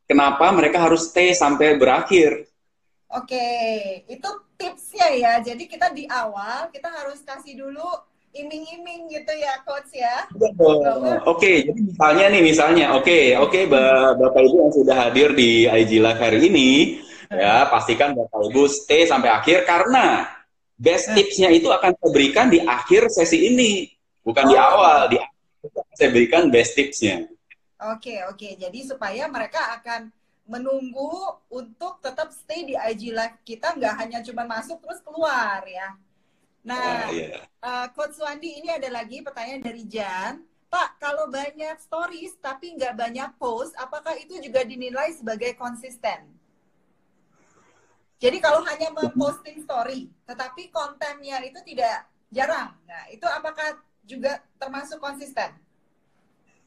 kenapa 0.09 0.49
mereka 0.57 0.89
harus 0.89 1.13
stay 1.13 1.37
sampai 1.37 1.77
berakhir. 1.77 2.49
Oke, 3.13 3.49
itu 4.09 4.31
tipsnya 4.57 5.09
ya. 5.13 5.33
Jadi 5.45 5.69
kita 5.69 5.93
di 5.93 6.09
awal 6.09 6.73
kita 6.73 6.89
harus 6.89 7.21
kasih 7.23 7.61
dulu 7.61 7.87
iming-iming 8.33 9.09
gitu 9.09 9.33
ya, 9.37 9.61
coach 9.65 9.93
ya. 9.97 10.29
Oke, 11.25 11.65
jadi 11.65 11.81
misalnya 11.81 12.27
nih 12.29 12.43
misalnya, 12.45 12.87
oke, 12.97 13.41
oke 13.41 13.61
Bapak 13.69 14.41
Ibu 14.45 14.57
yang 14.69 14.75
sudah 14.75 14.97
hadir 15.09 15.33
di 15.33 15.65
IG 15.65 16.01
Live 16.01 16.21
hari 16.21 16.39
ini, 16.45 17.01
ya 17.33 17.69
pastikan 17.73 18.13
Bapak 18.13 18.53
Ibu 18.53 18.69
stay 18.69 19.09
sampai 19.09 19.33
akhir 19.33 19.65
karena 19.65 20.29
best 20.77 21.13
eh. 21.13 21.15
tipsnya 21.17 21.49
itu 21.49 21.73
akan 21.73 21.97
saya 21.97 22.11
berikan 22.13 22.53
di 22.53 22.61
akhir 22.61 23.09
sesi 23.09 23.49
ini, 23.49 23.89
bukan 24.21 24.45
oh. 24.45 24.51
di 24.53 24.57
awal. 24.61 24.99
Di 25.09 25.17
akhir 25.17 25.69
saya 25.97 26.11
berikan 26.13 26.53
best 26.53 26.77
tipsnya. 26.77 27.38
Oke, 27.79 28.27
oke. 28.27 28.59
Jadi 28.59 28.83
supaya 28.83 29.31
mereka 29.31 29.79
akan 29.79 30.11
menunggu 30.49 31.39
untuk 31.53 32.03
tetap 32.03 32.35
stay 32.35 32.67
di 32.67 32.75
IG 32.75 33.15
Live 33.15 33.39
kita, 33.47 33.77
nggak 33.79 33.95
hanya 34.03 34.19
cuma 34.25 34.43
masuk 34.49 34.83
terus 34.83 34.99
keluar 35.05 35.63
ya. 35.69 35.95
Nah, 36.67 37.07
uh, 37.07 37.15
yeah. 37.15 37.31
Iya. 37.39 37.41
uh, 37.63 37.87
Coach 37.95 38.19
Wandi 38.19 38.59
ini 38.59 38.69
ada 38.73 38.89
lagi 38.91 39.23
pertanyaan 39.23 39.63
dari 39.63 39.85
Jan. 39.87 40.43
Pak, 40.69 41.01
kalau 41.01 41.33
banyak 41.33 41.81
stories 41.81 42.37
tapi 42.45 42.77
nggak 42.77 42.93
banyak 42.93 43.31
post, 43.41 43.73
apakah 43.81 44.13
itu 44.21 44.37
juga 44.43 44.67
dinilai 44.67 45.17
sebagai 45.17 45.57
konsisten? 45.57 46.29
Jadi 48.19 48.37
kalau 48.43 48.67
hanya 48.67 48.91
memposting 48.93 49.63
story, 49.63 50.11
tetapi 50.27 50.69
kontennya 50.75 51.41
itu 51.47 51.63
tidak 51.63 52.05
jarang, 52.29 52.75
nah 52.85 53.07
itu 53.09 53.25
apakah 53.25 53.79
juga 54.05 54.43
termasuk 54.61 54.99
konsisten? 54.99 55.55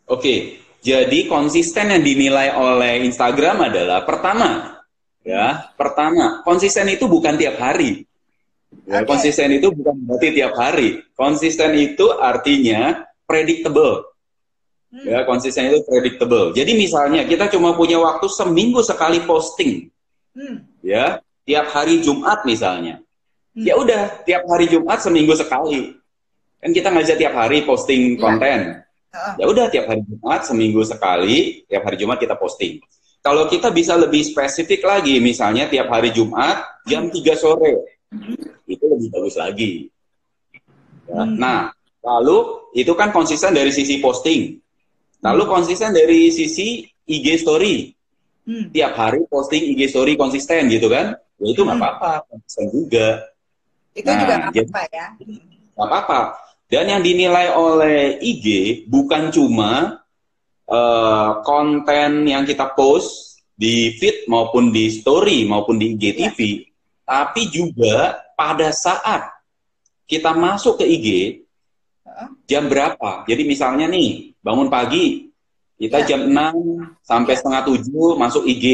Oke, 0.09 0.63
jadi 0.81 1.29
konsisten 1.29 1.93
yang 1.93 2.01
dinilai 2.01 2.57
oleh 2.57 3.05
Instagram 3.05 3.69
adalah 3.69 4.01
pertama, 4.01 4.81
ya, 5.21 5.69
pertama 5.77 6.41
konsisten 6.41 6.89
itu 6.89 7.05
bukan 7.05 7.37
tiap 7.37 7.61
hari. 7.61 8.09
Ya, 8.89 9.03
okay. 9.03 9.13
Konsisten 9.13 9.49
itu 9.53 9.67
bukan 9.69 9.93
berarti 10.09 10.27
tiap 10.33 10.53
hari. 10.57 11.05
Konsisten 11.13 11.71
itu 11.77 12.07
artinya 12.17 13.05
predictable. 13.29 14.09
Hmm. 14.91 15.05
Ya, 15.07 15.19
konsisten 15.23 15.71
itu 15.71 15.85
predictable. 15.87 16.51
Jadi 16.51 16.75
misalnya 16.75 17.23
kita 17.23 17.47
cuma 17.53 17.77
punya 17.77 18.01
waktu 18.01 18.27
seminggu 18.27 18.81
sekali 18.83 19.23
posting. 19.23 19.87
Hmm. 20.33 20.67
Ya, 20.81 21.21
tiap 21.47 21.71
hari 21.71 22.01
Jumat 22.01 22.43
misalnya. 22.43 22.99
Hmm. 23.55 23.63
Ya 23.63 23.77
udah, 23.77 24.23
tiap 24.27 24.43
hari 24.49 24.67
Jumat 24.67 24.99
seminggu 24.99 25.37
sekali. 25.37 25.95
Kan 26.59 26.71
kita 26.73 26.89
ngajak 26.89 27.17
tiap 27.21 27.33
hari 27.37 27.63
posting 27.63 28.15
ya. 28.15 28.19
konten. 28.19 28.59
Uh. 28.59 28.90
Ya 29.11 29.45
udah, 29.45 29.67
tiap 29.67 29.91
hari 29.91 30.01
Jumat 30.07 30.41
seminggu 30.47 30.81
sekali, 30.87 31.67
tiap 31.67 31.83
hari 31.83 31.97
Jumat 31.99 32.17
kita 32.19 32.39
posting. 32.39 32.79
Kalau 33.21 33.45
kita 33.45 33.69
bisa 33.69 33.93
lebih 33.99 34.23
spesifik 34.23 34.87
lagi, 34.87 35.19
misalnya 35.19 35.67
tiap 35.67 35.91
hari 35.91 36.09
Jumat 36.15 36.63
jam 36.87 37.11
3 37.11 37.19
sore, 37.37 37.85
hmm. 38.09 38.65
itu 38.65 38.83
lebih 38.87 39.07
bagus 39.11 39.35
lagi. 39.37 39.91
Ya. 41.05 41.21
Hmm. 41.27 41.37
Nah, 41.37 41.59
lalu 42.01 42.71
itu 42.73 42.95
kan 42.95 43.11
konsisten 43.13 43.51
dari 43.53 43.69
sisi 43.69 43.99
posting. 43.99 44.57
Lalu 45.21 45.43
hmm. 45.45 45.51
konsisten 45.51 45.91
dari 45.93 46.31
sisi 46.33 46.87
IG 47.05 47.45
story. 47.45 47.93
Hmm. 48.47 48.73
Tiap 48.73 48.97
hari 48.97 49.21
posting 49.29 49.75
IG 49.75 49.93
story 49.93 50.17
konsisten 50.17 50.65
gitu 50.71 50.89
kan 50.89 51.13
ya 51.41 51.47
itu 51.49 51.61
nggak 51.65 51.77
hmm. 51.77 51.85
apa-apa 51.89 52.11
konsisten 52.29 52.65
juga 52.69 53.07
itu 53.97 54.07
nah, 54.07 54.19
juga 54.21 54.33
nggak 54.37 54.51
apa-apa 54.53 54.81
ya 54.93 55.07
nggak 55.73 55.87
apa-apa 55.89 56.19
dan 56.71 56.87
yang 56.87 57.03
dinilai 57.03 57.51
oleh 57.51 58.15
IG 58.23 58.45
bukan 58.87 59.27
cuma 59.27 59.99
uh, 60.71 61.43
konten 61.43 62.23
yang 62.23 62.47
kita 62.47 62.71
post 62.71 63.43
di 63.51 63.99
feed 63.99 64.31
maupun 64.31 64.71
di 64.71 64.87
story 64.87 65.43
maupun 65.43 65.75
di 65.75 65.99
IGTV, 65.99 66.39
ya. 66.39 66.65
tapi 67.03 67.51
juga 67.51 68.23
pada 68.39 68.71
saat 68.71 69.27
kita 70.07 70.31
masuk 70.31 70.79
ke 70.79 70.85
IG 70.87 71.07
jam 72.47 72.71
berapa. 72.71 73.27
Jadi 73.27 73.43
misalnya 73.43 73.91
nih 73.91 74.31
bangun 74.39 74.71
pagi 74.71 75.27
kita 75.75 76.07
ya. 76.07 76.15
jam 76.15 76.31
6 76.31 77.03
sampai 77.03 77.33
ya. 77.35 77.37
setengah 77.43 77.61
7 77.67 78.15
masuk 78.15 78.43
IG. 78.47 78.65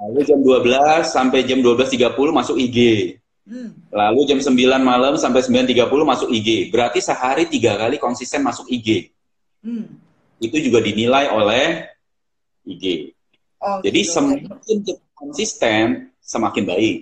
Lalu 0.00 0.20
jam 0.24 0.40
12 0.40 1.04
sampai 1.04 1.44
jam 1.44 1.60
12.30 1.60 2.16
masuk 2.32 2.56
IG. 2.56 2.78
Hmm. 3.48 3.72
Lalu 3.90 4.20
jam 4.30 4.38
9 4.38 4.54
malam 4.80 5.14
sampai 5.16 5.42
9.30 5.42 5.90
masuk 6.04 6.28
IG. 6.30 6.70
Berarti 6.70 7.00
sehari 7.02 7.48
tiga 7.48 7.74
kali 7.74 7.96
konsisten 7.96 8.44
masuk 8.44 8.68
IG. 8.68 9.10
Hmm. 9.64 9.98
Itu 10.40 10.56
juga 10.60 10.80
dinilai 10.80 11.28
oleh 11.32 11.88
IG. 12.64 13.16
Oh, 13.60 13.80
Jadi 13.84 14.00
gitu. 14.04 14.12
semakin 14.16 14.78
konsisten, 15.12 15.86
semakin 16.24 16.64
baik. 16.64 16.96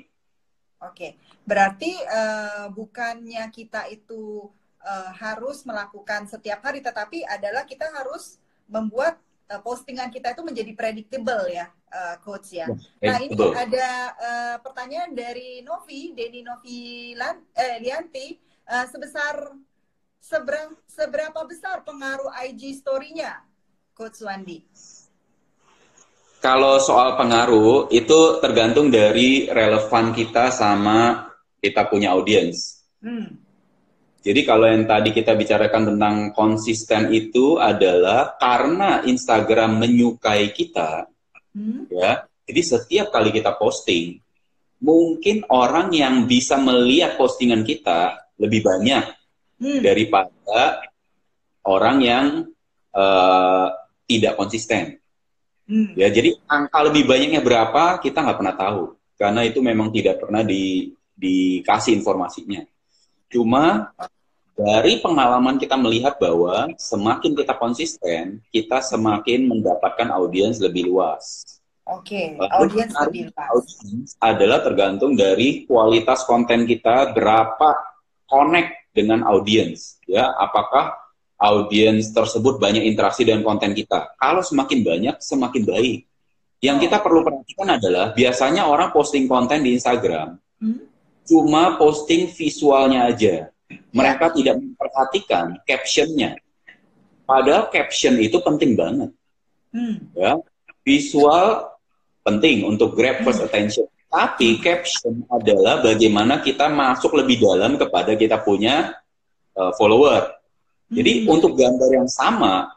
Oke, 0.82 1.18
berarti 1.46 1.94
uh, 2.06 2.70
bukannya 2.70 3.46
kita 3.50 3.86
itu 3.90 4.50
uh, 4.82 5.10
harus 5.14 5.62
melakukan 5.62 6.26
setiap 6.26 6.62
hari, 6.66 6.82
tetapi 6.82 7.22
adalah 7.26 7.62
kita 7.62 7.86
harus 7.94 8.38
membuat 8.66 9.18
uh, 9.48 9.60
postingan 9.64 10.12
kita 10.12 10.36
itu 10.36 10.42
menjadi 10.44 10.72
predictable 10.76 11.48
ya, 11.48 11.66
uh, 11.90 12.16
coach 12.20 12.52
ya. 12.54 12.68
ya 13.00 13.16
nah 13.16 13.18
ini 13.20 13.36
ada 13.56 13.88
uh, 14.16 14.56
pertanyaan 14.60 15.16
dari 15.16 15.64
Novi, 15.64 16.12
Denny 16.12 16.44
Novi 16.44 17.12
Lan, 17.16 17.40
eh, 17.56 17.80
Lianti, 17.80 18.36
uh, 18.68 18.86
sebesar 18.86 19.56
seberang, 20.20 20.76
seberapa 20.84 21.40
besar 21.48 21.82
pengaruh 21.82 22.28
IG 22.48 22.78
story-nya, 22.78 23.40
coach 23.96 24.20
Wandi? 24.20 24.62
Kalau 26.38 26.78
soal 26.78 27.18
pengaruh 27.18 27.90
itu 27.90 28.38
tergantung 28.38 28.94
dari 28.94 29.50
relevan 29.50 30.14
kita 30.14 30.54
sama 30.54 31.26
kita 31.58 31.90
punya 31.90 32.14
audiens. 32.14 32.86
Hmm. 33.02 33.47
Jadi 34.28 34.44
kalau 34.44 34.68
yang 34.68 34.84
tadi 34.84 35.08
kita 35.16 35.32
bicarakan 35.32 35.96
tentang 35.96 36.36
konsisten 36.36 37.08
itu 37.16 37.56
adalah 37.56 38.36
karena 38.36 39.00
Instagram 39.08 39.80
menyukai 39.80 40.52
kita, 40.52 41.08
hmm. 41.56 41.88
ya. 41.88 42.28
Jadi 42.44 42.60
setiap 42.60 43.08
kali 43.08 43.32
kita 43.32 43.56
posting, 43.56 44.20
mungkin 44.84 45.48
orang 45.48 45.88
yang 45.96 46.28
bisa 46.28 46.60
melihat 46.60 47.16
postingan 47.16 47.64
kita 47.64 48.20
lebih 48.36 48.68
banyak 48.68 49.16
hmm. 49.64 49.80
daripada 49.80 50.84
orang 51.64 51.96
yang 52.04 52.26
uh, 52.92 53.72
tidak 54.04 54.36
konsisten. 54.36 55.00
Hmm. 55.64 55.96
Ya, 55.96 56.12
jadi 56.12 56.36
angka 56.44 56.84
lebih 56.84 57.08
banyaknya 57.08 57.40
berapa 57.40 57.96
kita 58.04 58.20
nggak 58.20 58.38
pernah 58.44 58.56
tahu, 58.60 58.92
karena 59.16 59.40
itu 59.48 59.64
memang 59.64 59.88
tidak 59.88 60.20
pernah 60.20 60.44
di, 60.44 60.92
dikasih 61.16 61.96
informasinya. 61.96 62.60
Cuma 63.32 63.92
dari 64.58 64.98
pengalaman 64.98 65.54
kita 65.54 65.78
melihat 65.78 66.18
bahwa 66.18 66.66
semakin 66.74 67.38
kita 67.38 67.54
konsisten, 67.54 68.42
kita 68.50 68.82
semakin 68.82 69.46
mendapatkan 69.46 70.10
audiens 70.10 70.58
lebih 70.58 70.90
luas. 70.90 71.46
Oke, 71.86 72.34
okay. 72.34 72.50
audiens 72.58 72.90
lebih 73.06 73.30
luas. 73.30 73.66
Adalah 74.18 74.66
tergantung 74.66 75.14
dari 75.14 75.62
kualitas 75.62 76.26
konten 76.26 76.66
kita, 76.66 77.14
berapa 77.14 77.70
connect 78.26 78.90
dengan 78.90 79.22
audiens, 79.30 80.02
ya. 80.10 80.26
Apakah 80.34 80.90
audiens 81.38 82.10
tersebut 82.10 82.58
banyak 82.58 82.82
interaksi 82.82 83.22
dengan 83.22 83.46
konten 83.46 83.70
kita? 83.78 84.10
Kalau 84.18 84.42
semakin 84.42 84.82
banyak, 84.82 85.16
semakin 85.22 85.62
baik. 85.70 86.02
Yang 86.58 86.76
oh. 86.76 86.82
kita 86.82 86.96
perlu 86.98 87.20
perhatikan 87.22 87.78
adalah 87.78 88.10
biasanya 88.10 88.66
orang 88.66 88.90
posting 88.90 89.30
konten 89.30 89.62
di 89.62 89.78
Instagram, 89.78 90.34
hmm? 90.58 90.82
cuma 91.30 91.78
posting 91.78 92.26
visualnya 92.34 93.06
aja 93.06 93.54
mereka 93.92 94.32
tidak 94.32 94.56
memperhatikan 94.60 95.60
captionnya. 95.64 96.36
Padahal 97.28 97.68
caption 97.68 98.16
itu 98.16 98.40
penting 98.40 98.72
banget. 98.72 99.10
Hmm. 99.68 100.08
Ya, 100.16 100.40
visual 100.80 101.68
penting 102.24 102.64
untuk 102.64 102.96
grab 102.96 103.20
first 103.24 103.44
hmm. 103.44 103.48
attention. 103.48 103.86
Tapi 104.08 104.56
caption 104.64 105.20
adalah 105.28 105.84
bagaimana 105.84 106.40
kita 106.40 106.72
masuk 106.72 107.20
lebih 107.20 107.44
dalam 107.44 107.76
kepada 107.76 108.16
kita 108.16 108.40
punya 108.40 108.96
uh, 109.52 109.72
follower. 109.76 110.32
Jadi 110.88 111.24
hmm. 111.24 111.28
untuk 111.28 111.52
gambar 111.52 111.90
yang 111.92 112.08
sama, 112.08 112.72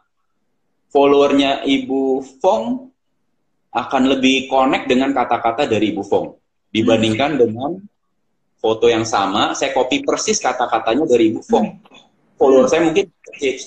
followernya 0.92 1.64
Ibu 1.64 2.20
Fong 2.44 2.92
akan 3.72 4.04
lebih 4.12 4.52
connect 4.52 4.92
dengan 4.92 5.16
kata-kata 5.16 5.64
dari 5.64 5.96
Ibu 5.96 6.04
Fong 6.04 6.36
dibandingkan 6.76 7.40
hmm. 7.40 7.40
dengan 7.40 7.72
foto 8.62 8.86
yang 8.86 9.04
sama, 9.04 9.58
saya 9.58 9.74
copy 9.74 10.06
persis 10.06 10.38
kata-katanya 10.38 11.10
dari 11.10 11.34
Ibu 11.34 11.42
Fong. 11.42 11.82
Hmm. 11.82 12.38
Follower 12.38 12.70
hmm. 12.70 12.72
saya 12.72 12.82
mungkin 12.86 13.06
Ya. 13.42 13.58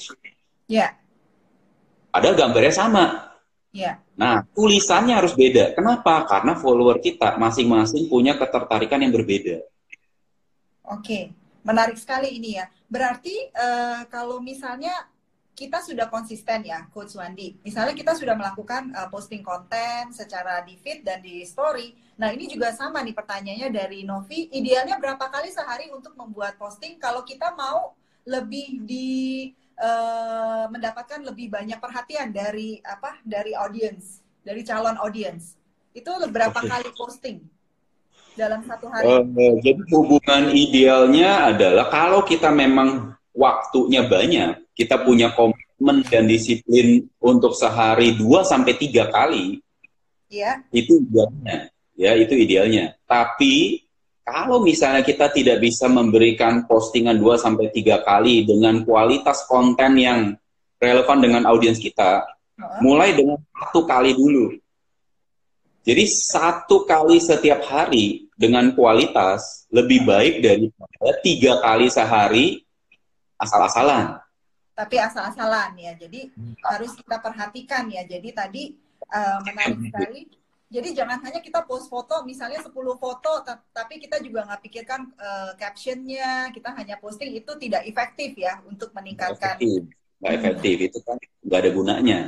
Yeah. 0.70 0.90
Padahal 2.14 2.38
gambarnya 2.38 2.72
sama. 2.72 3.04
Yeah. 3.74 3.98
Nah, 4.14 4.46
tulisannya 4.54 5.18
harus 5.18 5.34
beda. 5.34 5.74
Kenapa? 5.74 6.22
Karena 6.30 6.54
follower 6.54 7.02
kita 7.02 7.34
masing-masing 7.34 8.06
punya 8.06 8.38
ketertarikan 8.38 9.02
yang 9.02 9.10
berbeda. 9.10 9.66
Oke, 10.86 11.34
menarik 11.66 11.98
sekali 11.98 12.38
ini 12.38 12.54
ya. 12.62 12.70
Berarti 12.86 13.50
uh, 13.50 14.06
kalau 14.06 14.38
misalnya 14.38 14.94
kita 15.58 15.82
sudah 15.82 16.06
konsisten 16.06 16.62
ya, 16.62 16.86
Coach 16.94 17.18
Wandi. 17.18 17.58
Misalnya 17.66 17.98
kita 17.98 18.14
sudah 18.14 18.38
melakukan 18.38 18.94
uh, 18.94 19.10
posting 19.10 19.42
konten 19.42 20.14
secara 20.14 20.62
di 20.62 20.78
feed 20.78 21.02
dan 21.02 21.18
di 21.18 21.42
story. 21.42 21.94
Nah, 22.14 22.30
ini 22.30 22.47
juga 22.47 22.71
sama 22.71 23.02
nih 23.02 23.14
pertanyaannya 23.14 23.68
dari 23.75 24.00
Novi. 24.06 24.47
Idealnya 24.54 25.02
berapa 25.02 25.26
kali 25.26 25.50
sehari 25.50 25.90
untuk 25.90 26.14
membuat 26.14 26.54
posting 26.54 26.99
kalau 27.02 27.26
kita 27.26 27.50
mau 27.59 27.99
lebih 28.25 28.87
di 28.87 29.50
uh, 29.78 30.71
mendapatkan 30.71 31.21
lebih 31.26 31.52
banyak 31.52 31.76
perhatian 31.83 32.33
dari 32.33 32.80
apa 32.80 33.21
dari 33.26 33.52
audience 33.52 34.25
dari 34.40 34.64
calon 34.64 34.97
audience 35.00 35.59
itu 35.94 36.11
berapa 36.11 36.59
okay. 36.59 36.68
kali 36.68 36.88
posting 36.94 37.38
dalam 38.35 38.66
satu 38.66 38.90
hari? 38.90 39.06
Uh, 39.06 39.54
jadi 39.62 39.83
hubungan 39.94 40.50
idealnya 40.50 41.54
adalah 41.54 41.87
kalau 41.87 42.26
kita 42.26 42.50
memang 42.50 43.14
waktunya 43.30 44.02
banyak, 44.02 44.59
kita 44.75 45.02
punya 45.06 45.30
komitmen 45.38 46.02
dan 46.11 46.26
disiplin 46.26 47.06
untuk 47.23 47.54
sehari 47.54 48.18
dua 48.18 48.42
sampai 48.42 48.75
tiga 48.75 49.06
kali, 49.11 49.62
ya. 50.26 50.66
itu 50.75 50.99
idealnya, 50.99 51.71
ya 51.94 52.14
itu 52.18 52.34
idealnya. 52.34 52.94
Tapi 53.06 53.82
kalau 54.24 54.64
misalnya 54.64 55.04
kita 55.04 55.30
tidak 55.30 55.60
bisa 55.60 55.84
memberikan 55.86 56.64
postingan 56.64 57.20
2 57.20 57.36
sampai 57.36 57.68
3 57.70 58.02
kali 58.02 58.48
dengan 58.48 58.82
kualitas 58.82 59.44
konten 59.44 60.00
yang 60.00 60.32
relevan 60.80 61.18
dengan 61.20 61.42
audiens 61.48 61.76
kita, 61.80 62.24
mulai 62.80 63.12
dengan 63.16 63.40
satu 63.52 63.84
kali 63.84 64.16
dulu. 64.16 64.56
Jadi 65.84 66.04
satu 66.08 66.88
kali 66.88 67.20
setiap 67.20 67.60
hari 67.68 68.24
dengan 68.32 68.72
kualitas 68.72 69.68
lebih 69.68 70.08
baik 70.08 70.40
daripada 70.40 71.08
tiga 71.20 71.60
kali 71.60 71.92
sehari 71.92 72.64
asal-asalan. 73.36 74.16
Tapi 74.74 74.96
asal-asalan 74.98 75.76
ya, 75.76 75.92
jadi 75.94 76.32
hmm. 76.32 76.64
harus 76.64 76.96
kita 76.96 77.20
perhatikan 77.20 77.86
ya. 77.92 78.02
Jadi 78.08 78.28
tadi 78.32 78.62
uh, 79.12 79.38
menarik 79.44 79.78
sekali 79.86 80.20
jadi 80.73 80.88
jangan 80.97 81.21
hanya 81.23 81.40
kita 81.44 81.62
post 81.68 81.87
foto, 81.92 82.25
misalnya 82.25 82.59
10 82.64 82.73
foto, 82.97 83.33
tapi 83.71 84.00
kita 84.00 84.18
juga 84.25 84.49
nggak 84.49 84.62
pikirkan 84.64 85.00
uh, 85.14 85.52
captionnya, 85.61 86.50
kita 86.50 86.73
hanya 86.73 86.97
posting 86.99 87.37
itu 87.37 87.52
tidak 87.61 87.85
efektif 87.85 88.33
ya 88.35 88.59
untuk 88.64 88.90
meningkatkan. 88.97 89.54
Nggak 89.54 89.61
efektif, 89.61 89.80
nggak 90.18 90.35
efektif 90.40 90.76
itu 90.80 90.99
kan 91.04 91.16
nggak 91.44 91.61
ada 91.61 91.71
gunanya. 91.71 92.21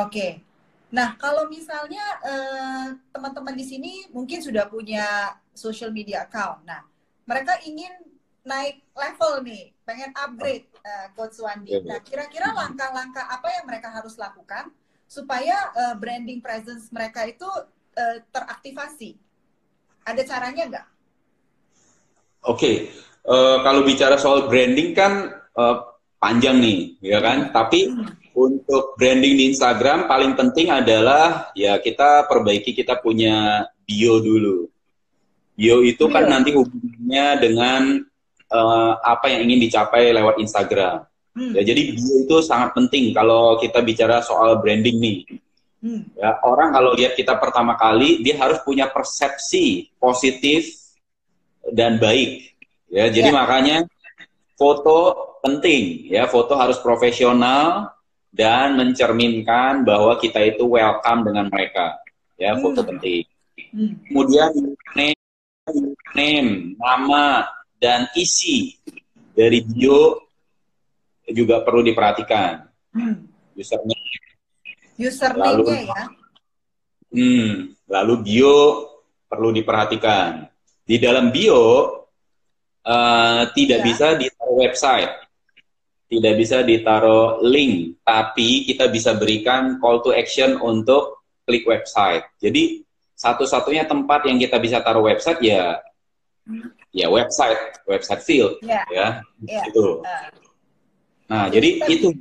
Oke. 0.00 0.10
Okay. 0.10 0.32
Nah 0.88 1.20
kalau 1.20 1.52
misalnya 1.52 2.04
uh, 2.24 2.86
teman-teman 3.12 3.52
di 3.52 3.64
sini 3.68 3.92
mungkin 4.08 4.40
sudah 4.40 4.64
punya 4.72 5.36
social 5.52 5.92
media 5.92 6.24
account, 6.24 6.64
nah 6.64 6.80
mereka 7.28 7.60
ingin 7.68 7.92
naik 8.48 8.80
level 8.96 9.44
nih, 9.44 9.76
pengen 9.84 10.10
upgrade 10.16 10.64
uh, 10.80 11.12
Coach 11.12 11.36
Wandi. 11.44 11.76
Nah 11.84 12.00
kira-kira 12.00 12.56
langkah-langkah 12.56 13.28
apa 13.28 13.48
yang 13.52 13.68
mereka 13.68 13.92
harus 13.92 14.16
lakukan? 14.16 14.72
Supaya 15.08 15.72
uh, 15.72 15.94
branding 15.96 16.44
presence 16.44 16.92
mereka 16.92 17.24
itu 17.24 17.48
uh, 17.96 18.16
teraktivasi. 18.28 19.16
Ada 20.04 20.22
caranya 20.28 20.62
nggak? 20.68 20.86
Oke, 22.46 22.54
okay. 22.54 22.74
uh, 23.26 23.34
eh, 23.34 23.56
kalau 23.66 23.82
bicara 23.82 24.14
soal 24.14 24.46
branding 24.46 24.94
kan 24.94 25.42
uh, 25.58 25.76
panjang 26.22 26.62
nih, 26.62 26.78
ya 27.02 27.18
kan? 27.18 27.50
Tapi 27.50 27.90
hmm. 27.90 28.32
untuk 28.36 28.94
branding 28.94 29.34
di 29.34 29.44
Instagram 29.50 30.06
paling 30.06 30.38
penting 30.38 30.70
adalah 30.70 31.50
ya 31.58 31.76
kita 31.82 32.30
perbaiki 32.30 32.72
kita 32.76 33.02
punya 33.02 33.66
bio 33.82 34.22
dulu. 34.22 34.70
Bio 35.58 35.82
itu 35.82 36.06
kan 36.06 36.24
bio. 36.24 36.30
kan 36.30 36.30
nanti 36.30 36.50
hubungannya 36.54 37.26
dengan 37.42 37.82
uh, 38.54 38.92
apa 39.02 39.34
yang 39.34 39.50
ingin 39.50 39.66
dicapai 39.66 40.14
lewat 40.14 40.38
Instagram. 40.38 41.04
Hmm. 41.36 41.52
Ya, 41.54 41.62
jadi 41.62 41.94
bio 41.94 42.14
itu 42.24 42.36
sangat 42.42 42.74
penting 42.74 43.12
kalau 43.14 43.56
kita 43.60 43.84
bicara 43.84 44.20
soal 44.24 44.58
branding 44.58 44.98
nih. 44.98 45.18
Hmm. 45.78 46.02
Ya, 46.18 46.34
orang 46.42 46.74
kalau 46.74 46.90
lihat 46.98 47.14
kita 47.14 47.38
pertama 47.38 47.78
kali, 47.78 48.22
dia 48.24 48.34
harus 48.38 48.58
punya 48.66 48.90
persepsi 48.90 49.94
positif 50.02 50.74
dan 51.70 52.02
baik. 52.02 52.58
Ya, 52.90 53.06
jadi 53.12 53.30
yeah. 53.30 53.36
makanya 53.36 53.76
foto 54.58 55.14
penting. 55.44 56.10
Ya, 56.10 56.26
foto 56.26 56.58
harus 56.58 56.80
profesional 56.82 57.94
dan 58.34 58.74
mencerminkan 58.74 59.86
bahwa 59.86 60.18
kita 60.18 60.42
itu 60.42 60.66
welcome 60.66 61.22
dengan 61.28 61.46
mereka. 61.48 61.96
Ya, 62.34 62.58
foto 62.58 62.82
hmm. 62.82 62.88
penting. 62.94 63.22
Hmm. 63.70 63.92
Kemudian 64.10 64.50
name, 64.98 65.20
name, 66.16 66.50
nama 66.78 67.46
dan 67.78 68.10
isi 68.18 68.74
dari 69.38 69.62
bio 69.62 70.27
juga 71.32 71.60
perlu 71.62 71.84
diperhatikan. 71.84 72.68
Hmm. 72.92 73.28
Username. 73.54 74.08
Username-nya 74.98 75.78
ya. 75.86 76.02
Hmm, 77.08 77.72
lalu 77.88 78.14
bio 78.24 78.56
perlu 79.28 79.52
diperhatikan. 79.52 80.48
Di 80.84 80.96
dalam 80.96 81.28
bio 81.28 81.64
uh, 82.84 83.42
tidak 83.52 83.80
ya. 83.80 83.84
bisa 83.84 84.06
ditaruh 84.16 84.56
website, 84.56 85.12
tidak 86.08 86.34
bisa 86.40 86.64
ditaruh 86.64 87.44
link, 87.44 88.00
tapi 88.00 88.64
kita 88.64 88.88
bisa 88.88 89.12
berikan 89.16 89.76
call 89.76 90.00
to 90.00 90.16
action 90.16 90.56
untuk 90.60 91.24
klik 91.44 91.68
website. 91.68 92.24
Jadi 92.40 92.84
satu-satunya 93.18 93.84
tempat 93.84 94.24
yang 94.30 94.38
kita 94.38 94.62
bisa 94.62 94.78
taruh 94.78 95.10
website 95.10 95.42
ya 95.42 95.82
hmm. 96.46 96.70
ya 96.94 97.10
website, 97.10 97.82
website 97.84 98.22
field 98.22 98.56
ya, 98.62 98.86
ya. 98.88 99.08
ya. 99.42 99.62
itu. 99.66 100.00
Uh. 100.00 100.37
Nah, 101.28 101.46
jadi 101.52 101.84
itu. 101.92 102.16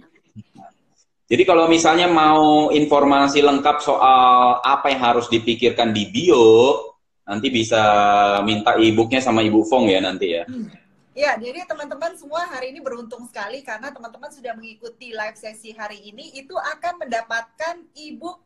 Jadi 1.27 1.43
kalau 1.43 1.67
misalnya 1.67 2.07
mau 2.07 2.71
informasi 2.71 3.43
lengkap 3.43 3.77
soal 3.83 4.63
apa 4.63 4.87
yang 4.95 5.01
harus 5.03 5.27
dipikirkan 5.27 5.91
di 5.91 6.07
bio, 6.07 6.79
nanti 7.27 7.51
bisa 7.51 7.83
minta 8.47 8.79
e-booknya 8.79 9.19
sama 9.19 9.43
Ibu 9.43 9.67
Fong 9.67 9.91
ya 9.91 9.99
nanti 9.99 10.39
ya. 10.39 10.47
Ya, 11.17 11.33
jadi 11.35 11.65
teman-teman 11.65 12.13
semua 12.13 12.45
hari 12.45 12.71
ini 12.71 12.79
beruntung 12.79 13.25
sekali 13.25 13.65
karena 13.65 13.89
teman-teman 13.89 14.29
sudah 14.29 14.53
mengikuti 14.53 15.11
live 15.11 15.35
sesi 15.35 15.73
hari 15.73 15.97
ini 15.99 16.31
itu 16.37 16.53
akan 16.53 17.03
mendapatkan 17.03 17.83
e-book 17.97 18.39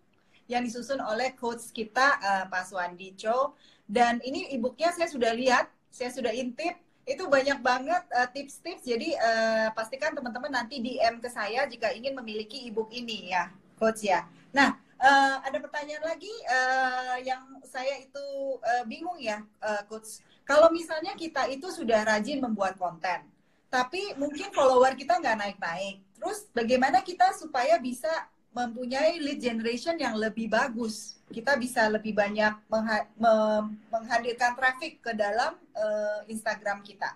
yang 0.48 0.64
disusun 0.64 1.04
oleh 1.04 1.36
coach 1.36 1.70
kita 1.76 2.18
uh, 2.18 2.44
Pak 2.48 2.72
Suwandi 2.72 3.14
Cho 3.20 3.60
dan 3.92 4.24
ini 4.24 4.56
e-booknya 4.56 4.96
saya 4.96 5.12
sudah 5.12 5.36
lihat, 5.36 5.68
saya 5.92 6.16
sudah 6.16 6.32
intip 6.32 6.80
itu 7.06 7.24
banyak 7.26 7.60
banget 7.60 8.04
uh, 8.14 8.30
tips-tips. 8.30 8.86
Jadi 8.86 9.18
uh, 9.18 9.74
pastikan 9.74 10.14
teman-teman 10.14 10.54
nanti 10.54 10.78
DM 10.78 11.18
ke 11.18 11.30
saya 11.30 11.66
jika 11.66 11.90
ingin 11.92 12.14
memiliki 12.14 12.70
ebook 12.70 12.94
ini 12.94 13.34
ya, 13.34 13.50
coach 13.82 14.06
ya. 14.06 14.26
Nah, 14.54 14.78
uh, 15.02 15.42
ada 15.42 15.58
pertanyaan 15.58 16.06
lagi 16.06 16.32
uh, 16.46 17.18
yang 17.26 17.42
saya 17.66 18.00
itu 18.02 18.26
uh, 18.62 18.84
bingung 18.86 19.18
ya, 19.18 19.42
uh, 19.64 19.82
coach. 19.90 20.22
Kalau 20.46 20.70
misalnya 20.70 21.18
kita 21.18 21.50
itu 21.50 21.70
sudah 21.74 22.06
rajin 22.06 22.42
membuat 22.44 22.78
konten, 22.78 23.26
tapi 23.72 24.14
mungkin 24.20 24.52
follower 24.52 24.94
kita 24.94 25.18
nggak 25.18 25.38
naik-naik. 25.38 26.04
Terus 26.22 26.46
bagaimana 26.54 27.02
kita 27.02 27.34
supaya 27.34 27.82
bisa 27.82 28.12
mempunyai 28.52 29.20
lead 29.24 29.40
generation 29.40 29.96
yang 29.96 30.20
lebih 30.20 30.52
bagus. 30.52 31.20
Kita 31.32 31.56
bisa 31.56 31.88
lebih 31.88 32.12
banyak 32.12 32.68
mengha 32.68 33.08
menghadirkan 33.88 34.52
traffic 34.60 35.00
ke 35.00 35.16
dalam 35.16 35.56
uh, 35.76 36.20
Instagram 36.28 36.84
kita. 36.84 37.16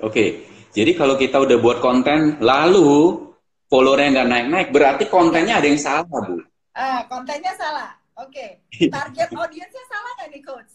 Oke, 0.00 0.48
jadi 0.74 0.96
kalau 0.96 1.14
kita 1.14 1.38
udah 1.38 1.60
buat 1.60 1.78
konten, 1.84 2.40
lalu 2.40 3.20
followernya 3.68 4.20
nggak 4.20 4.28
naik-naik, 4.32 4.68
berarti 4.72 5.04
kontennya 5.06 5.60
ada 5.60 5.68
yang 5.68 5.80
salah, 5.80 6.08
Bu. 6.08 6.42
Ah, 6.74 7.06
kontennya 7.06 7.54
salah. 7.54 7.94
Oke, 8.18 8.64
target 8.94 9.28
audiensnya 9.30 9.84
salah 9.86 10.10
nggak 10.18 10.28
nih, 10.34 10.42
Coach? 10.42 10.72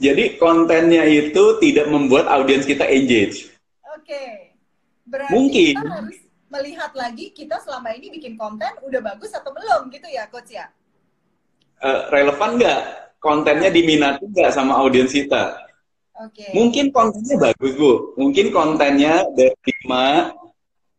Jadi 0.00 0.24
kontennya 0.40 1.04
itu 1.04 1.60
tidak 1.60 1.92
membuat 1.92 2.24
audiens 2.32 2.64
kita 2.64 2.88
engage. 2.88 3.52
Oke, 3.92 4.56
berarti 5.04 5.34
Mungkin. 5.36 5.74
kita 5.76 5.84
harus 5.92 6.18
melihat 6.50 6.92
lagi 6.98 7.30
kita 7.30 7.62
selama 7.62 7.94
ini 7.94 8.10
bikin 8.10 8.34
konten 8.34 8.70
udah 8.82 9.00
bagus 9.00 9.30
atau 9.32 9.54
belum 9.54 9.88
gitu 9.94 10.10
ya 10.10 10.26
coach 10.26 10.52
ya? 10.52 10.66
Uh, 11.80 12.10
relevan 12.12 12.60
nggak? 12.60 13.00
kontennya 13.20 13.68
diminati 13.68 14.24
nggak 14.26 14.50
sama 14.50 14.80
audiens 14.80 15.12
kita. 15.12 15.68
Okay. 16.16 16.52
Mungkin 16.56 16.90
kontennya 16.90 17.36
bagus 17.36 17.72
bu, 17.76 18.16
mungkin 18.16 18.52
kontennya 18.52 19.24
dari 19.36 19.54
lima 19.54 20.34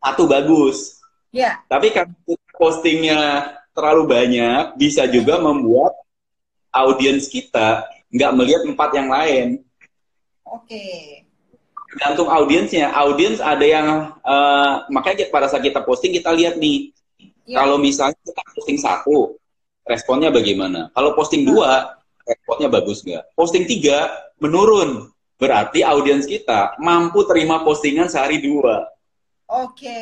satu 0.01 0.29
bagus. 0.29 1.01
Ya. 1.33 1.41
Yeah. 1.41 1.55
Tapi 1.67 1.93
kalau 1.93 2.13
postingnya 2.57 3.53
terlalu 3.73 4.09
banyak, 4.09 4.77
bisa 4.77 5.05
juga 5.09 5.41
membuat 5.41 5.93
audiens 6.73 7.27
kita 7.29 7.85
nggak 8.13 8.33
melihat 8.37 8.61
empat 8.65 8.89
yang 8.97 9.09
lain. 9.09 9.47
Oke. 10.45 10.69
Okay. 10.69 11.01
Tergantung 11.91 12.31
audiensnya. 12.31 12.87
Audiens 12.95 13.43
ada 13.43 13.65
yang 13.67 14.15
uh, 14.23 14.87
makanya 14.87 15.27
pada 15.27 15.51
saat 15.51 15.59
kita 15.59 15.83
posting 15.83 16.15
kita 16.15 16.31
lihat 16.31 16.55
nih. 16.55 16.95
Yeah. 17.43 17.59
Kalau 17.59 17.75
misalnya 17.75 18.15
kita 18.23 18.41
posting 18.55 18.79
satu, 18.79 19.35
responnya 19.83 20.31
bagaimana? 20.31 20.87
Kalau 20.95 21.11
posting 21.19 21.43
dua, 21.43 21.99
responnya 22.23 22.71
bagus 22.71 23.03
nggak? 23.03 23.35
Posting 23.35 23.67
tiga, 23.67 24.07
menurun. 24.39 25.11
Berarti 25.35 25.83
audiens 25.83 26.23
kita 26.23 26.79
mampu 26.79 27.27
terima 27.27 27.65
postingan 27.65 28.07
sehari 28.07 28.39
dua. 28.39 28.87
Oke. 29.51 29.99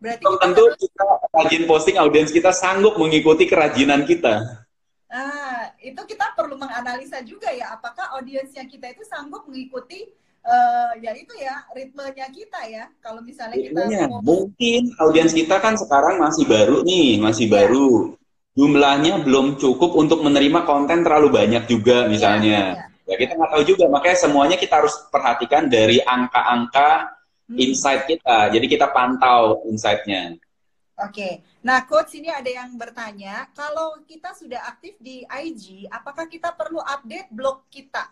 Berarti 0.00 0.24
kita 0.26 0.40
tentu 0.42 0.64
harus... 0.64 0.80
kita 0.80 1.06
rajin 1.30 1.64
posting, 1.68 1.96
audiens 2.00 2.32
kita 2.32 2.50
sanggup 2.50 2.96
mengikuti 2.96 3.44
kerajinan 3.46 4.08
kita. 4.08 4.64
Ah, 5.12 5.70
itu 5.78 6.00
kita 6.08 6.32
perlu 6.32 6.56
menganalisa 6.56 7.20
juga 7.20 7.52
ya, 7.52 7.76
apakah 7.76 8.16
audiensnya 8.16 8.64
kita 8.64 8.94
itu 8.96 9.04
sanggup 9.04 9.44
mengikuti 9.44 10.08
uh, 10.44 10.92
ya 11.00 11.12
itu 11.16 11.32
ya 11.36 11.64
ritmenya 11.74 12.26
kita 12.32 12.60
ya. 12.68 12.84
Kalau 13.00 13.20
misalnya 13.20 13.56
kita 13.56 13.82
mau... 14.08 14.20
mungkin 14.24 14.92
audiens 15.00 15.32
kita 15.32 15.60
kan 15.60 15.76
sekarang 15.76 16.20
masih 16.20 16.44
baru 16.48 16.82
nih, 16.84 17.20
masih 17.20 17.46
ya. 17.48 17.52
baru. 17.60 18.16
Jumlahnya 18.58 19.22
belum 19.22 19.56
cukup 19.62 19.94
untuk 19.94 20.26
menerima 20.26 20.66
konten 20.66 21.06
terlalu 21.06 21.30
banyak 21.30 21.64
juga 21.70 22.10
misalnya. 22.10 22.76
Ya, 22.76 23.14
ya. 23.14 23.14
ya 23.14 23.16
kita 23.16 23.32
nggak 23.38 23.50
tahu 23.56 23.64
juga, 23.64 23.84
makanya 23.88 24.18
semuanya 24.18 24.56
kita 24.58 24.74
harus 24.82 24.94
perhatikan 25.08 25.70
dari 25.70 26.02
angka-angka 26.02 27.14
hmm. 27.46 27.56
insight 27.56 28.04
kita. 28.10 28.50
Jadi 28.50 28.66
kita 28.66 28.90
pantau 28.90 29.62
insightnya. 29.70 30.36
Oke, 31.00 31.40
nah 31.64 31.80
coach 31.88 32.12
ini 32.20 32.28
ada 32.28 32.50
yang 32.52 32.76
bertanya, 32.76 33.48
kalau 33.56 34.04
kita 34.04 34.36
sudah 34.36 34.60
aktif 34.68 35.00
di 35.00 35.24
IG, 35.24 35.88
apakah 35.88 36.28
kita 36.28 36.52
perlu 36.52 36.76
update 36.76 37.32
blog 37.32 37.64
kita? 37.72 38.04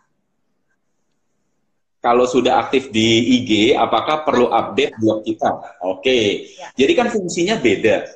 Kalau 1.98 2.30
sudah 2.30 2.62
aktif 2.62 2.94
di 2.94 3.38
IG, 3.42 3.74
apakah 3.74 4.22
perlu 4.22 4.46
update 4.54 4.94
blog 5.02 5.26
kita? 5.26 5.50
Oke, 5.82 6.46
ya. 6.54 6.70
jadi 6.78 6.92
kan 6.94 7.10
fungsinya 7.10 7.58
beda. 7.58 8.06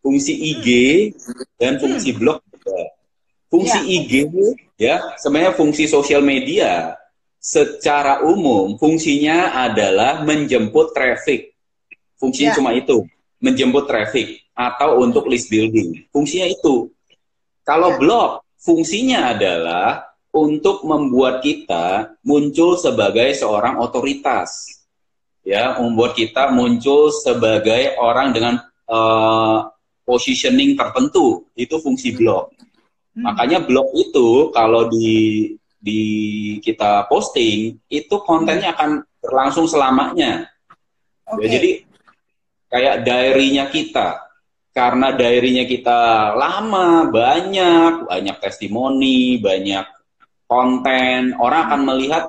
Fungsi 0.00 0.32
IG 0.32 0.66
hmm. 1.12 1.60
dan 1.60 1.76
fungsi 1.76 2.16
hmm. 2.16 2.18
blog 2.18 2.40
beda. 2.48 2.80
Fungsi 3.52 3.78
ya. 3.78 3.92
IG 3.92 4.12
ya, 4.80 4.96
sebenarnya 5.20 5.52
fungsi 5.52 5.84
sosial 5.84 6.24
media 6.24 6.96
secara 7.46 8.24
umum 8.26 8.74
fungsinya 8.80 9.52
adalah 9.54 10.24
menjemput 10.24 10.96
traffic. 10.96 11.52
Fungsinya 12.16 12.50
ya. 12.50 12.56
cuma 12.56 12.72
itu 12.72 13.04
menjemput 13.38 13.84
traffic 13.84 14.48
atau 14.56 15.04
untuk 15.04 15.28
list 15.28 15.52
building. 15.52 16.08
Fungsinya 16.08 16.48
itu. 16.48 16.88
Kalau 17.62 17.94
ya. 17.94 17.98
blog, 18.00 18.30
fungsinya 18.56 19.36
adalah 19.36 20.05
untuk 20.36 20.84
membuat 20.84 21.40
kita 21.40 22.12
muncul 22.20 22.76
sebagai 22.76 23.32
seorang 23.32 23.80
otoritas. 23.80 24.68
Ya, 25.40 25.80
membuat 25.80 26.12
kita 26.12 26.52
muncul 26.52 27.08
sebagai 27.08 27.96
orang 27.96 28.36
dengan 28.36 28.60
uh, 28.90 29.70
positioning 30.04 30.76
tertentu. 30.76 31.48
Itu 31.56 31.80
fungsi 31.80 32.12
blog. 32.12 32.52
Hmm. 33.16 33.32
Makanya 33.32 33.64
blog 33.64 33.88
itu 33.96 34.52
kalau 34.52 34.92
di 34.92 35.54
di 35.80 36.02
kita 36.60 37.06
posting 37.06 37.78
itu 37.88 38.14
kontennya 38.26 38.74
akan 38.76 39.06
berlangsung 39.22 39.70
selamanya. 39.70 40.50
Okay. 41.24 41.46
Ya, 41.46 41.48
jadi 41.48 41.70
kayak 42.68 42.96
diary-nya 43.06 43.64
kita. 43.72 44.20
Karena 44.76 45.14
diary-nya 45.16 45.64
kita 45.64 46.36
lama, 46.36 47.08
banyak, 47.08 48.12
banyak 48.12 48.36
testimoni, 48.44 49.40
banyak 49.40 49.95
konten, 50.46 51.34
orang 51.38 51.60
akan 51.70 51.80
melihat 51.94 52.24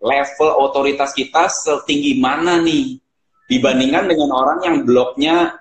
level 0.00 0.50
otoritas 0.64 1.12
kita 1.12 1.48
setinggi 1.48 2.16
mana 2.16 2.60
nih 2.60 2.96
dibandingkan 3.50 4.08
dengan 4.08 4.30
orang 4.32 4.58
yang 4.64 4.76
blognya 4.86 5.58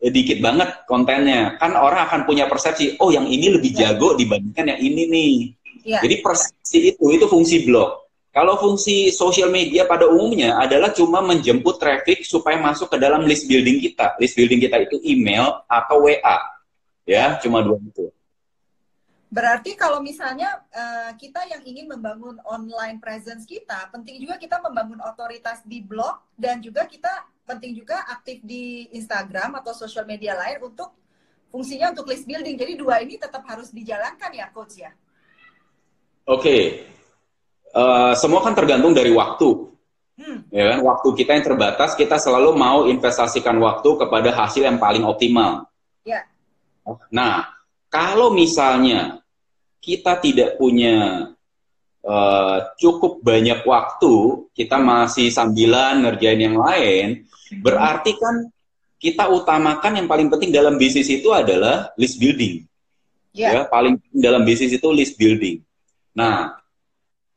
eh, 0.00 0.12
dikit 0.12 0.38
banget 0.40 0.86
kontennya. 0.88 1.60
Kan 1.60 1.76
orang 1.76 2.08
akan 2.08 2.20
punya 2.24 2.48
persepsi, 2.48 2.96
oh 3.02 3.12
yang 3.12 3.28
ini 3.28 3.52
lebih 3.52 3.76
iya. 3.76 3.92
jago 3.92 4.14
dibandingkan 4.16 4.72
yang 4.76 4.80
ini 4.80 5.02
nih. 5.10 5.34
Ya. 5.82 5.98
Jadi 6.00 6.22
persepsi 6.22 6.78
itu 6.94 7.04
itu 7.10 7.26
fungsi 7.26 7.66
blog. 7.66 8.02
Kalau 8.32 8.56
fungsi 8.56 9.12
sosial 9.12 9.52
media 9.52 9.84
pada 9.84 10.08
umumnya 10.08 10.56
adalah 10.56 10.88
cuma 10.96 11.20
menjemput 11.20 11.76
traffic 11.76 12.24
supaya 12.24 12.56
masuk 12.56 12.88
ke 12.88 12.96
dalam 12.96 13.28
list 13.28 13.44
building 13.44 13.76
kita. 13.76 14.16
List 14.16 14.40
building 14.40 14.56
kita 14.56 14.80
itu 14.88 14.96
email 15.04 15.60
atau 15.68 16.08
WA. 16.08 16.40
Ya, 17.04 17.36
cuma 17.44 17.60
dua 17.60 17.76
itu. 17.76 18.08
Berarti 19.32 19.72
kalau 19.80 20.04
misalnya 20.04 20.60
uh, 20.76 21.16
kita 21.16 21.48
yang 21.48 21.64
ingin 21.64 21.88
membangun 21.88 22.36
online 22.44 23.00
presence 23.00 23.48
kita, 23.48 23.88
penting 23.88 24.20
juga 24.20 24.36
kita 24.36 24.60
membangun 24.60 25.00
otoritas 25.00 25.64
di 25.64 25.80
blog 25.80 26.20
dan 26.36 26.60
juga 26.60 26.84
kita 26.84 27.08
penting 27.48 27.72
juga 27.72 28.04
aktif 28.12 28.44
di 28.44 28.92
Instagram 28.92 29.56
atau 29.64 29.72
sosial 29.72 30.04
media 30.04 30.36
lain 30.36 30.60
untuk 30.68 30.92
fungsinya 31.48 31.96
untuk 31.96 32.12
list 32.12 32.28
building. 32.28 32.60
Jadi 32.60 32.76
dua 32.76 33.00
ini 33.00 33.16
tetap 33.16 33.40
harus 33.48 33.72
dijalankan 33.72 34.30
ya, 34.36 34.52
coach 34.52 34.84
ya. 34.84 34.92
Oke, 36.28 36.36
okay 36.38 36.62
uh, 37.72 38.12
semua 38.16 38.40
kan 38.44 38.54
tergantung 38.54 38.92
dari 38.92 39.10
waktu. 39.12 39.72
Hmm. 40.12 40.44
Ya 40.52 40.76
kan, 40.76 40.78
waktu 40.84 41.08
kita 41.16 41.30
yang 41.40 41.44
terbatas, 41.44 41.96
kita 41.96 42.20
selalu 42.20 42.52
mau 42.54 42.84
investasikan 42.84 43.56
waktu 43.58 43.96
kepada 43.96 44.30
hasil 44.30 44.62
yang 44.62 44.76
paling 44.76 45.02
optimal. 45.02 45.66
Ya. 46.04 46.28
Nah, 47.08 47.48
kalau 47.88 48.30
misalnya 48.30 49.21
kita 49.82 50.22
tidak 50.22 50.56
punya 50.56 51.28
uh, 52.06 52.58
cukup 52.78 53.18
banyak 53.20 53.66
waktu, 53.66 54.46
kita 54.54 54.78
masih 54.78 55.28
sambilan 55.34 56.06
ngerjain 56.06 56.38
yang 56.38 56.56
lain, 56.56 57.26
hmm. 57.26 57.60
berarti 57.60 58.14
kan 58.14 58.46
kita 59.02 59.26
utamakan 59.26 59.98
yang 59.98 60.06
paling 60.06 60.30
penting 60.30 60.54
dalam 60.54 60.78
bisnis 60.78 61.10
itu 61.10 61.34
adalah 61.34 61.90
list 61.98 62.22
building. 62.22 62.62
Yeah. 63.34 63.52
Ya, 63.52 63.62
paling 63.66 63.98
dalam 64.14 64.46
bisnis 64.46 64.70
itu 64.70 64.88
list 64.94 65.18
building. 65.18 65.66
Nah, 66.14 66.62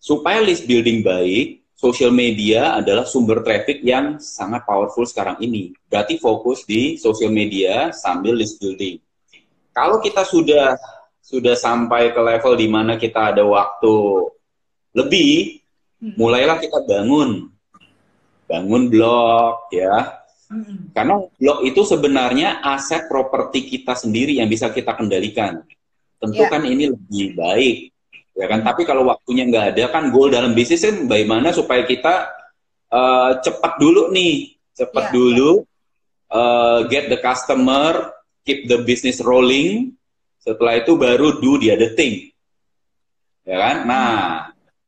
Supaya 0.06 0.38
list 0.38 0.70
building 0.70 1.02
baik, 1.02 1.66
social 1.74 2.14
media 2.14 2.78
adalah 2.78 3.10
sumber 3.10 3.42
traffic 3.42 3.82
yang 3.82 4.22
sangat 4.22 4.62
powerful 4.62 5.02
sekarang 5.02 5.42
ini. 5.42 5.74
Berarti 5.90 6.22
fokus 6.22 6.62
di 6.62 6.94
social 7.02 7.34
media 7.34 7.90
sambil 7.90 8.38
list 8.38 8.62
building. 8.62 9.02
Kalau 9.74 9.98
kita 9.98 10.22
sudah 10.22 10.78
sudah 11.26 11.58
sampai 11.58 12.14
ke 12.14 12.22
level 12.22 12.54
di 12.54 12.70
mana 12.70 13.02
kita 13.02 13.34
ada 13.34 13.42
waktu 13.42 13.96
lebih, 14.94 15.60
hmm. 15.98 16.14
mulailah 16.22 16.62
kita 16.62 16.86
bangun. 16.86 17.50
Bangun 18.46 18.94
blog 18.94 19.74
ya. 19.74 20.22
Hmm. 20.46 20.94
Karena 20.94 21.18
blog 21.42 21.66
itu 21.66 21.82
sebenarnya 21.82 22.62
aset 22.62 23.10
properti 23.10 23.66
kita 23.66 23.98
sendiri 23.98 24.38
yang 24.38 24.46
bisa 24.46 24.70
kita 24.70 24.94
kendalikan. 24.94 25.66
Tentu 26.22 26.46
yeah. 26.46 26.52
kan 26.54 26.62
ini 26.62 26.94
lebih 26.94 27.34
baik 27.34 27.96
ya 28.36 28.46
kan 28.52 28.60
tapi 28.62 28.84
kalau 28.84 29.08
waktunya 29.08 29.48
nggak 29.48 29.66
ada 29.74 29.84
kan 29.88 30.12
goal 30.12 30.28
dalam 30.28 30.52
bisnis 30.52 30.84
kan 30.84 31.08
bagaimana 31.08 31.56
supaya 31.56 31.88
kita 31.88 32.28
uh, 32.92 33.40
cepat 33.40 33.80
dulu 33.80 34.12
nih 34.12 34.60
cepat 34.76 35.10
yeah. 35.10 35.14
dulu 35.16 35.52
uh, 36.36 36.84
get 36.92 37.08
the 37.08 37.16
customer 37.24 38.12
keep 38.44 38.68
the 38.68 38.84
business 38.84 39.24
rolling 39.24 39.96
setelah 40.46 40.78
itu 40.78 40.94
baru 40.94 41.42
do 41.42 41.58
the 41.58 41.74
other 41.74 41.98
thing. 41.98 42.30
Ya 43.42 43.58
kan? 43.58 43.76
Nah 43.90 44.14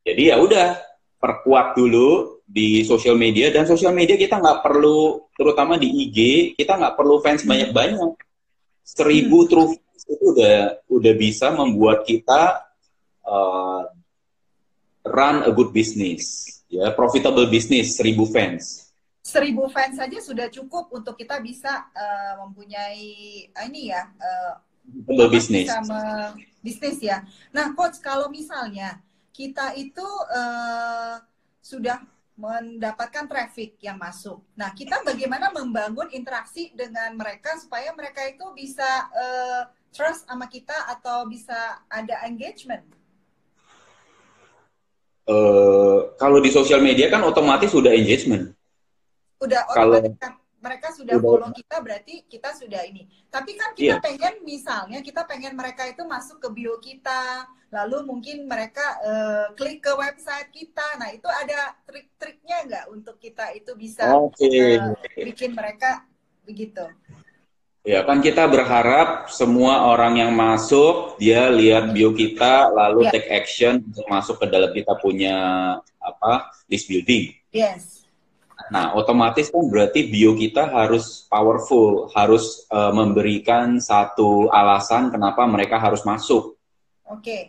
jadi 0.05 0.33
ya 0.33 0.35
udah 0.37 0.77
perkuat 1.17 1.73
dulu 1.73 2.39
di 2.45 2.85
sosial 2.85 3.17
media 3.17 3.49
dan 3.49 3.65
sosial 3.65 3.91
media 3.91 4.15
kita 4.15 4.37
nggak 4.37 4.61
perlu 4.63 5.27
terutama 5.35 5.75
di 5.75 5.89
IG 6.07 6.53
kita 6.55 6.79
nggak 6.79 6.95
perlu 6.95 7.19
fans 7.19 7.43
banyak 7.43 7.75
banyak 7.75 8.15
seribu 8.87 9.43
hmm. 9.43 9.49
true 9.51 9.75
itu 10.07 10.25
udah 10.31 10.79
udah 10.87 11.13
bisa 11.19 11.51
membuat 11.51 12.07
kita 12.07 12.63
uh, 13.27 13.83
run 15.03 15.43
a 15.43 15.51
good 15.51 15.75
business, 15.75 16.47
ya 16.71 16.91
profitable 16.95 17.47
business, 17.51 17.99
seribu 17.99 18.23
fans. 18.27 18.87
Seribu 19.27 19.67
fans 19.67 19.99
saja 19.99 20.19
sudah 20.23 20.47
cukup 20.47 20.87
untuk 20.95 21.19
kita 21.19 21.43
bisa 21.43 21.91
uh, 21.91 22.47
mempunyai 22.47 23.43
uh, 23.51 23.63
ini 23.67 23.91
ya 23.91 24.07
uh, 24.07 24.53
bisnis. 25.29 25.67
bisnis 26.63 26.97
ya. 27.03 27.23
Nah, 27.51 27.75
coach 27.75 27.99
kalau 27.99 28.31
misalnya 28.31 28.99
kita 29.35 29.75
itu 29.77 30.07
uh, 30.33 31.21
sudah 31.61 32.01
mendapatkan 32.37 33.25
traffic 33.25 33.81
yang 33.81 33.97
masuk. 33.97 34.41
Nah, 34.53 34.69
kita 34.71 35.01
bagaimana 35.01 35.49
membangun 35.49 36.05
interaksi 36.13 36.69
dengan 36.77 37.17
mereka 37.17 37.57
supaya 37.57 37.89
mereka 37.97 38.21
itu 38.29 38.45
bisa 38.53 38.85
uh, 39.09 39.61
trust 39.89 40.29
sama 40.29 40.45
kita 40.45 40.73
atau 40.85 41.25
bisa 41.25 41.81
ada 41.89 42.21
engagement? 42.29 42.85
Uh, 45.27 46.13
kalau 46.15 46.39
di 46.39 46.53
sosial 46.53 46.79
media 46.79 47.11
kan 47.11 47.25
otomatis 47.25 47.73
sudah 47.73 47.91
engagement. 47.91 48.53
Udah 49.41 49.65
otomatis 49.67 50.13
kalau, 50.13 50.21
kan 50.21 50.33
mereka 50.67 50.91
sudah 50.91 51.15
udah. 51.15 51.23
follow 51.23 51.51
kita 51.55 51.75
berarti 51.79 52.13
kita 52.27 52.49
sudah 52.51 52.81
ini. 52.83 53.07
Tapi 53.31 53.55
kan 53.55 53.71
kita 53.71 53.97
yeah. 53.97 54.03
pengen 54.03 54.43
misalnya 54.43 54.99
kita 54.99 55.23
pengen 55.23 55.55
mereka 55.55 55.87
itu 55.87 56.03
masuk 56.03 56.43
ke 56.43 56.49
bio 56.51 56.75
kita, 56.83 57.47
lalu 57.71 58.03
mungkin 58.03 58.43
mereka 58.43 58.83
uh, 58.99 59.45
klik 59.55 59.79
ke 59.79 59.95
website 59.95 60.51
kita. 60.51 60.83
Nah 60.99 61.15
itu 61.15 61.25
ada 61.31 61.79
trik-triknya 61.87 62.57
nggak 62.67 62.85
untuk 62.91 63.15
kita 63.15 63.55
itu 63.55 63.71
bisa 63.79 64.11
okay. 64.11 64.75
uh, 64.75 64.91
eh, 65.15 65.25
bikin 65.31 65.55
mereka 65.55 66.03
begitu? 66.43 66.83
Ya 67.87 68.03
kan 68.03 68.19
kita 68.19 68.43
berharap 68.51 69.31
semua 69.31 69.87
orang 69.87 70.19
yang 70.19 70.35
masuk 70.35 71.15
dia 71.23 71.47
lihat 71.47 71.95
bio 71.95 72.11
kita 72.11 72.67
lalu 72.75 73.07
yeah. 73.07 73.15
take 73.15 73.31
action 73.31 73.79
untuk 73.87 74.03
masuk 74.11 74.35
ke 74.43 74.45
dalam 74.51 74.75
kita 74.75 74.91
punya 74.99 75.35
apa 76.03 76.51
list 76.67 76.91
building. 76.91 77.31
Yes 77.55 78.06
Nah, 78.67 78.91
otomatis 78.99 79.47
kan 79.47 79.63
berarti 79.71 80.11
bio 80.11 80.35
kita 80.35 80.67
harus 80.67 81.23
powerful, 81.31 82.11
harus 82.11 82.67
uh, 82.67 82.91
memberikan 82.91 83.79
satu 83.79 84.51
alasan 84.51 85.07
kenapa 85.07 85.47
mereka 85.47 85.79
harus 85.79 86.03
masuk. 86.03 86.59
Oke. 87.07 87.23
Okay. 87.23 87.41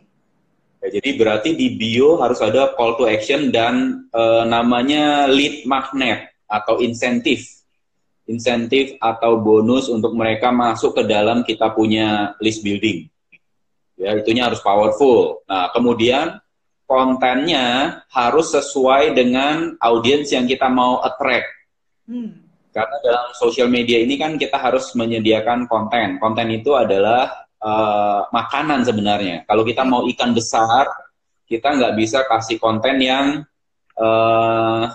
Ya, 0.79 1.03
jadi 1.03 1.19
berarti 1.19 1.59
di 1.59 1.75
bio 1.75 2.23
harus 2.23 2.39
ada 2.39 2.71
call 2.79 2.95
to 2.95 3.11
action 3.11 3.51
dan 3.51 4.07
uh, 4.15 4.47
namanya 4.47 5.27
lead 5.27 5.67
magnet 5.67 6.31
atau 6.47 6.79
insentif. 6.79 7.43
Insentif 8.31 8.95
atau 9.03 9.43
bonus 9.43 9.91
untuk 9.91 10.15
mereka 10.15 10.55
masuk 10.55 10.95
ke 10.95 11.03
dalam 11.03 11.43
kita 11.43 11.75
punya 11.75 12.39
list 12.39 12.63
building. 12.63 13.11
Ya, 13.99 14.15
itunya 14.15 14.47
harus 14.47 14.63
powerful. 14.63 15.43
Nah, 15.51 15.75
kemudian 15.75 16.39
kontennya 16.89 18.01
harus 18.09 18.49
sesuai 18.57 19.13
dengan 19.13 19.77
audiens 19.77 20.33
yang 20.33 20.49
kita 20.49 20.73
mau 20.73 21.05
attract. 21.05 21.45
Hmm. 22.09 22.49
Karena 22.73 22.97
dalam 23.05 23.29
sosial 23.37 23.69
media 23.69 24.01
ini 24.01 24.17
kan 24.17 24.41
kita 24.41 24.57
harus 24.57 24.97
menyediakan 24.97 25.69
konten. 25.69 26.17
Konten 26.17 26.49
itu 26.49 26.73
adalah 26.73 27.45
uh, 27.61 28.25
makanan 28.33 28.89
sebenarnya. 28.89 29.45
Kalau 29.45 29.69
kita 29.69 29.85
mau 29.85 30.09
ikan 30.09 30.33
besar, 30.33 30.89
kita 31.45 31.77
nggak 31.77 31.95
bisa 32.01 32.25
kasih 32.25 32.57
konten 32.57 32.97
yang 33.05 33.45
uh, 34.01 34.89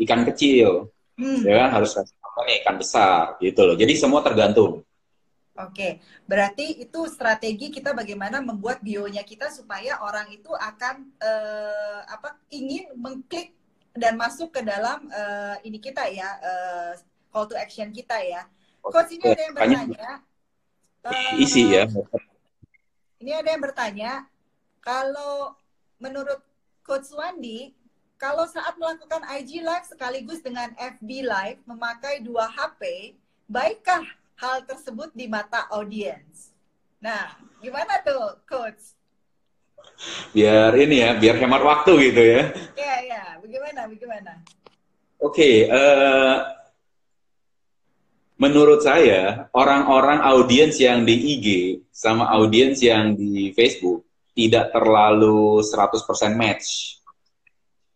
ikan 0.00 0.24
kecil, 0.24 0.88
hmm. 1.20 1.44
ya 1.44 1.68
kan? 1.68 1.68
Harus 1.76 2.00
kasih 2.00 2.16
konten 2.16 2.44
ikan 2.64 2.76
besar, 2.80 3.36
gitu 3.44 3.60
loh. 3.68 3.76
Jadi 3.76 3.92
semua 3.92 4.24
tergantung. 4.24 4.80
Oke, 5.66 6.00
berarti 6.24 6.80
itu 6.80 7.00
strategi 7.10 7.68
kita 7.68 7.92
bagaimana 7.92 8.40
membuat 8.40 8.80
bionya 8.80 9.20
kita 9.26 9.52
supaya 9.52 10.00
orang 10.00 10.30
itu 10.32 10.48
akan 10.54 11.10
uh, 11.20 12.00
apa 12.08 12.38
ingin 12.48 12.94
mengklik 12.96 13.52
dan 13.92 14.14
masuk 14.16 14.54
ke 14.54 14.62
dalam 14.62 15.10
uh, 15.10 15.58
ini 15.66 15.82
kita 15.82 16.06
ya 16.08 16.28
uh, 16.40 16.92
call 17.28 17.46
to 17.50 17.58
action 17.58 17.90
kita 17.90 18.16
ya. 18.22 18.46
Coach 18.80 19.12
ini 19.12 19.24
ada 19.28 19.42
yang 19.44 19.54
bertanya. 19.54 20.12
Uh, 21.04 21.36
isi 21.36 21.62
ya. 21.68 21.84
Ini 23.20 23.32
ada 23.36 23.48
yang 23.52 23.62
bertanya, 23.62 24.12
kalau 24.80 25.52
menurut 26.00 26.40
Coach 26.80 27.12
Wandi, 27.12 27.76
kalau 28.16 28.48
saat 28.48 28.76
melakukan 28.80 29.20
IG 29.36 29.60
Live 29.60 29.84
sekaligus 29.88 30.40
dengan 30.40 30.72
FB 30.76 31.08
Live 31.28 31.60
memakai 31.68 32.24
dua 32.24 32.48
HP, 32.48 33.12
baikkah 33.44 34.04
hal 34.40 34.64
tersebut 34.64 35.12
di 35.12 35.28
mata 35.28 35.68
audiens. 35.68 36.56
Nah, 36.96 37.36
gimana 37.60 38.00
tuh, 38.00 38.40
Coach? 38.48 38.96
Biar 40.32 40.72
ini 40.80 41.04
ya, 41.04 41.12
biar 41.16 41.36
hemat 41.36 41.60
waktu 41.60 41.92
gitu 42.08 42.22
ya. 42.24 42.42
Iya, 42.76 42.96
iya. 43.04 43.24
Bagaimana, 43.40 43.80
bagaimana? 43.84 44.32
Oke, 45.20 45.36
okay, 45.36 45.54
uh, 45.68 45.76
eh, 45.76 46.36
menurut 48.40 48.80
saya, 48.80 49.52
orang-orang 49.52 50.24
audiens 50.24 50.80
yang 50.80 51.04
di 51.04 51.36
IG 51.36 51.46
sama 51.92 52.32
audiens 52.32 52.80
yang 52.80 53.12
di 53.12 53.52
Facebook 53.52 54.08
tidak 54.32 54.72
terlalu 54.72 55.60
100% 55.60 56.32
match. 56.32 56.99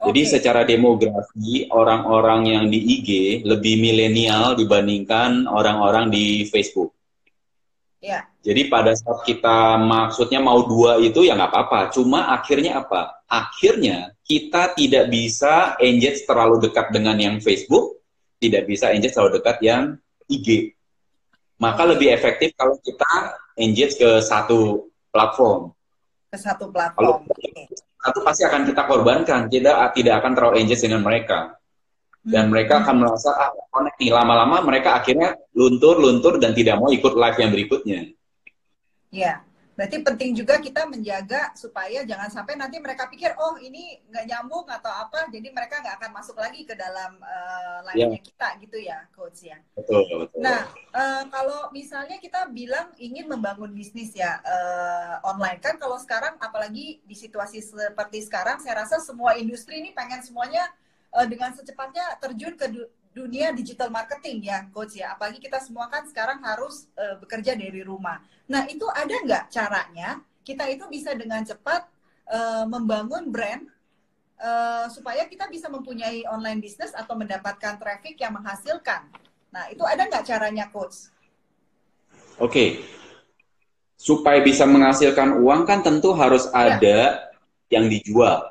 Jadi 0.05 0.23
secara 0.29 0.63
demografi 0.69 1.67
orang-orang 1.73 2.41
yang 2.47 2.65
di 2.69 2.81
IG 3.01 3.09
lebih 3.43 3.81
milenial 3.81 4.55
dibandingkan 4.55 5.49
orang-orang 5.49 6.13
di 6.13 6.45
Facebook. 6.49 6.93
Ya. 8.05 8.29
Jadi 8.45 8.69
pada 8.69 8.93
saat 8.93 9.25
kita 9.25 9.81
maksudnya 9.81 10.37
mau 10.37 10.61
dua 10.69 11.01
itu 11.01 11.25
ya 11.25 11.33
nggak 11.33 11.49
apa-apa. 11.49 11.81
Cuma 11.89 12.37
akhirnya 12.37 12.85
apa? 12.85 13.25
Akhirnya 13.25 14.13
kita 14.29 14.77
tidak 14.77 15.09
bisa 15.09 15.81
engage 15.81 16.29
terlalu 16.29 16.69
dekat 16.69 16.93
dengan 16.93 17.17
yang 17.17 17.37
Facebook, 17.41 18.05
tidak 18.37 18.69
bisa 18.69 18.93
engage 18.93 19.17
terlalu 19.17 19.41
dekat 19.41 19.57
yang 19.65 19.97
IG. 20.29 20.77
Maka 21.57 21.89
lebih 21.89 22.13
efektif 22.13 22.53
kalau 22.61 22.77
kita 22.85 23.41
engage 23.57 23.97
ke 23.97 24.21
satu 24.21 24.93
platform. 25.09 25.73
Ke 26.29 26.37
satu 26.37 26.69
platform. 26.69 27.25
Kalau 27.25 27.84
satu 28.05 28.21
pasti 28.21 28.45
akan 28.45 28.69
kita 28.69 28.85
korbankan, 28.85 29.49
tidak 29.49 29.97
tidak 29.97 30.21
akan 30.21 30.33
terlalu 30.37 30.55
engage 30.61 30.85
dengan 30.85 31.01
mereka. 31.01 31.57
Dan 32.21 32.49
hmm. 32.49 32.53
mereka 32.53 32.85
akan 32.85 32.97
merasa, 33.01 33.33
ah, 33.33 33.53
connect 33.73 33.97
nih. 33.97 34.13
Lama-lama 34.13 34.61
mereka 34.61 35.01
akhirnya 35.01 35.41
luntur-luntur 35.57 36.37
dan 36.37 36.53
tidak 36.53 36.77
mau 36.77 36.93
ikut 36.93 37.17
live 37.17 37.39
yang 37.41 37.51
berikutnya. 37.53 38.01
Ya, 39.09 39.41
Berarti 39.75 40.07
penting 40.07 40.31
juga 40.39 40.63
kita 40.63 40.87
menjaga 40.87 41.51
supaya 41.59 42.07
jangan 42.07 42.31
sampai 42.31 42.55
nanti 42.55 42.79
mereka 42.79 43.11
pikir 43.11 43.35
oh 43.35 43.59
ini 43.59 43.99
nggak 44.07 44.25
nyambung 44.31 44.67
atau 44.71 44.91
apa, 44.91 45.27
jadi 45.35 45.51
mereka 45.51 45.83
nggak 45.83 45.99
akan 45.99 46.11
masuk 46.15 46.39
lagi 46.39 46.63
ke 46.63 46.79
dalam 46.79 47.19
uh, 47.19 47.83
live-nya 47.91 48.19
yeah. 48.19 48.23
kita 48.23 48.49
gitu 48.63 48.77
ya, 48.79 48.99
coach 49.11 49.51
ya. 49.51 49.59
Betul, 49.75 50.07
betul. 50.07 50.39
Nah, 50.39 50.71
uh, 50.95 51.23
kalau 51.27 51.75
misalnya 51.75 52.23
kita 52.23 52.47
bilang 52.55 52.95
ingin 53.03 53.27
membangun 53.27 53.75
bisnis 53.75 54.15
ya 54.15 54.39
uh, 54.47 55.19
online 55.27 55.59
kan, 55.59 55.75
kalau 55.75 55.99
sekarang 55.99 56.39
apalagi 56.39 57.03
di 57.03 57.17
situasi 57.19 57.59
seperti 57.59 58.23
sekarang, 58.23 58.63
saya 58.63 58.87
rasa 58.87 59.03
semua 59.03 59.35
industri 59.35 59.83
ini 59.83 59.91
pengen 59.91 60.23
semuanya 60.23 60.71
uh, 61.15 61.27
dengan 61.27 61.51
secepatnya 61.51 62.15
terjun 62.23 62.55
ke 62.55 62.71
dunia 63.15 63.55
digital 63.55 63.95
marketing 63.95 64.43
ya 64.51 64.67
coach 64.75 64.99
ya 64.99 65.15
apalagi 65.15 65.39
kita 65.39 65.63
semua 65.63 65.87
kan 65.87 66.03
sekarang 66.11 66.43
harus 66.43 66.91
uh, 66.99 67.15
bekerja 67.23 67.55
dari 67.55 67.87
rumah 67.87 68.19
nah 68.51 68.67
itu 68.67 68.85
ada 68.91 69.15
nggak 69.15 69.45
caranya 69.55 70.19
kita 70.43 70.67
itu 70.67 70.85
bisa 70.91 71.15
dengan 71.15 71.47
cepat 71.47 71.87
uh, 72.27 72.67
membangun 72.67 73.31
brand 73.31 73.71
uh, 74.43 74.91
supaya 74.91 75.31
kita 75.31 75.47
bisa 75.47 75.71
mempunyai 75.71 76.27
online 76.27 76.59
business 76.59 76.91
atau 76.91 77.15
mendapatkan 77.15 77.79
traffic 77.79 78.19
yang 78.19 78.35
menghasilkan 78.35 79.07
nah 79.55 79.71
itu 79.71 79.87
ada 79.87 80.11
nggak 80.11 80.27
caranya 80.27 80.67
coach 80.75 81.09
oke 82.43 82.51
okay. 82.51 82.83
supaya 83.95 84.43
bisa 84.43 84.67
menghasilkan 84.67 85.39
uang 85.39 85.63
kan 85.63 85.87
tentu 85.87 86.11
harus 86.19 86.51
ya. 86.51 86.77
ada 86.77 86.99
yang 87.71 87.87
dijual 87.87 88.43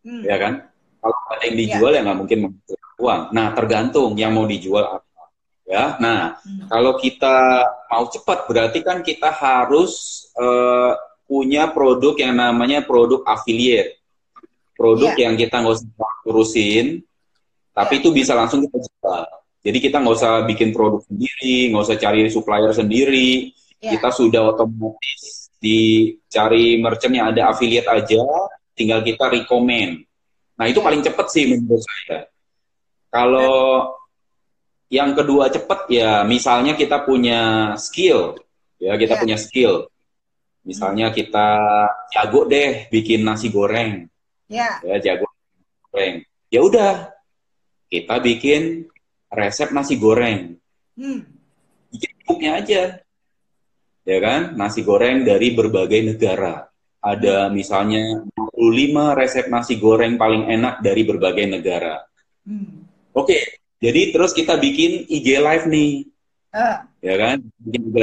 hmm. 0.00 0.24
ya 0.24 0.36
kan 0.40 0.73
kalau 1.04 1.18
ada 1.36 1.44
yang 1.44 1.58
dijual 1.60 1.92
ya 1.92 2.00
nggak 2.00 2.18
mungkin 2.24 2.38
menghasilkan 2.48 2.94
uang. 2.96 3.22
Nah, 3.36 3.46
tergantung 3.52 4.10
yang 4.16 4.32
mau 4.32 4.48
dijual 4.48 4.84
apa. 4.88 5.22
Ya, 5.64 5.96
nah 5.96 6.36
hmm. 6.44 6.68
kalau 6.68 7.00
kita 7.00 7.64
mau 7.88 8.04
cepat 8.12 8.44
berarti 8.44 8.84
kan 8.84 9.00
kita 9.00 9.32
harus 9.32 10.24
uh, 10.36 10.92
punya 11.24 11.72
produk 11.72 12.12
yang 12.20 12.36
namanya 12.36 12.84
produk 12.84 13.24
affiliate, 13.24 13.96
produk 14.76 15.16
yeah. 15.16 15.24
yang 15.24 15.40
kita 15.40 15.64
nggak 15.64 15.72
usah 15.80 16.12
urusin, 16.28 17.00
tapi 17.72 18.04
itu 18.04 18.12
bisa 18.12 18.36
langsung 18.36 18.60
kita 18.68 18.76
jual. 18.76 19.24
Jadi 19.64 19.78
kita 19.80 20.04
nggak 20.04 20.16
usah 20.20 20.44
bikin 20.44 20.76
produk 20.76 21.00
sendiri, 21.08 21.72
nggak 21.72 21.84
usah 21.88 21.96
cari 21.96 22.28
supplier 22.28 22.72
sendiri, 22.76 23.48
yeah. 23.80 23.96
kita 23.96 24.12
sudah 24.12 24.52
otomatis 24.52 25.48
dicari 25.56 26.76
merchant 26.76 27.14
yang 27.16 27.32
ada 27.32 27.48
affiliate 27.48 27.88
aja, 27.88 28.20
tinggal 28.76 29.00
kita 29.00 29.32
recommend. 29.32 30.04
Nah 30.54 30.66
itu 30.70 30.78
paling 30.78 31.02
cepat 31.02 31.26
sih 31.30 31.50
menurut 31.50 31.82
saya. 31.82 32.30
Kalau 33.10 33.94
yang 34.90 35.14
kedua 35.14 35.50
cepat 35.50 35.90
ya 35.90 36.22
misalnya 36.22 36.78
kita 36.78 37.02
punya 37.02 37.72
skill, 37.78 38.38
ya 38.78 38.94
kita 38.94 39.18
yeah. 39.18 39.22
punya 39.22 39.36
skill. 39.38 39.74
Misalnya 40.64 41.12
kita 41.12 41.48
jago 42.14 42.48
deh 42.48 42.88
bikin 42.88 43.20
nasi 43.26 43.52
goreng. 43.52 44.08
Yeah. 44.48 44.80
Ya 44.80 44.96
jago 45.02 45.28
goreng. 45.90 46.24
Ya 46.48 46.60
udah 46.62 47.12
kita 47.92 48.18
bikin 48.22 48.88
resep 49.30 49.74
nasi 49.74 49.98
goreng. 49.98 50.56
Hmm. 50.94 51.26
Bikin 51.90 52.10
bukunya 52.24 52.52
aja. 52.58 52.82
Ya 54.04 54.18
kan? 54.20 54.54
Nasi 54.54 54.84
goreng 54.86 55.24
dari 55.26 55.52
berbagai 55.52 56.14
negara. 56.14 56.68
Ada 57.04 57.52
misalnya 57.52 58.24
25 58.32 59.20
resep 59.20 59.46
nasi 59.52 59.76
goreng 59.76 60.16
paling 60.16 60.48
enak 60.48 60.80
dari 60.80 61.04
berbagai 61.04 61.44
negara. 61.44 62.00
Hmm. 62.48 62.88
Oke, 63.12 63.60
jadi 63.76 64.16
terus 64.16 64.32
kita 64.32 64.56
bikin 64.56 65.04
IG 65.12 65.36
live 65.36 65.68
nih. 65.68 66.08
Uh. 66.54 66.80
Ya 67.04 67.14
kan? 67.20 67.36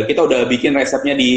Kita 0.06 0.22
udah 0.30 0.46
bikin 0.46 0.78
resepnya 0.78 1.18
di 1.18 1.34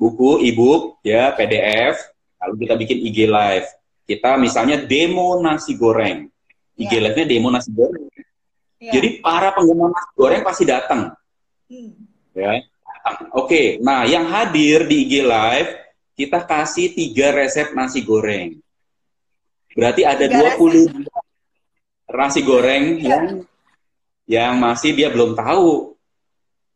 buku, 0.00 0.40
e-book, 0.48 1.04
ya, 1.04 1.36
PDF. 1.36 2.00
Lalu 2.40 2.54
kita 2.64 2.74
bikin 2.80 2.98
IG 3.04 3.18
Live. 3.28 3.68
Kita 4.08 4.40
misalnya 4.40 4.80
demo 4.80 5.36
nasi 5.38 5.76
goreng. 5.76 6.26
IG 6.74 6.88
yeah. 6.88 7.02
Live-nya 7.04 7.26
demo 7.28 7.48
nasi 7.52 7.70
goreng. 7.70 8.08
Yeah. 8.80 8.92
Jadi 8.96 9.08
para 9.20 9.52
pengguna 9.52 9.92
nasi 9.92 10.10
goreng 10.16 10.42
pasti 10.42 10.64
datang. 10.64 11.12
Hmm. 11.68 11.92
Ya. 12.32 12.64
Oke, 13.34 13.34
okay. 13.34 13.66
nah 13.82 14.06
yang 14.06 14.30
hadir 14.30 14.86
di 14.86 15.04
IG 15.04 15.26
Live 15.26 15.70
kita 16.22 16.46
kasih 16.46 16.94
tiga 16.94 17.34
resep 17.34 17.74
nasi 17.74 18.06
goreng. 18.06 18.62
Berarti 19.74 20.06
ada 20.06 20.22
tiga 20.30 20.54
20 20.54 20.86
resep. 20.86 22.14
nasi 22.14 22.40
goreng 22.46 22.84
yeah. 23.02 23.10
yang 23.10 23.24
yang 24.30 24.52
masih 24.62 24.94
dia 24.94 25.10
belum 25.10 25.34
tahu. 25.34 25.98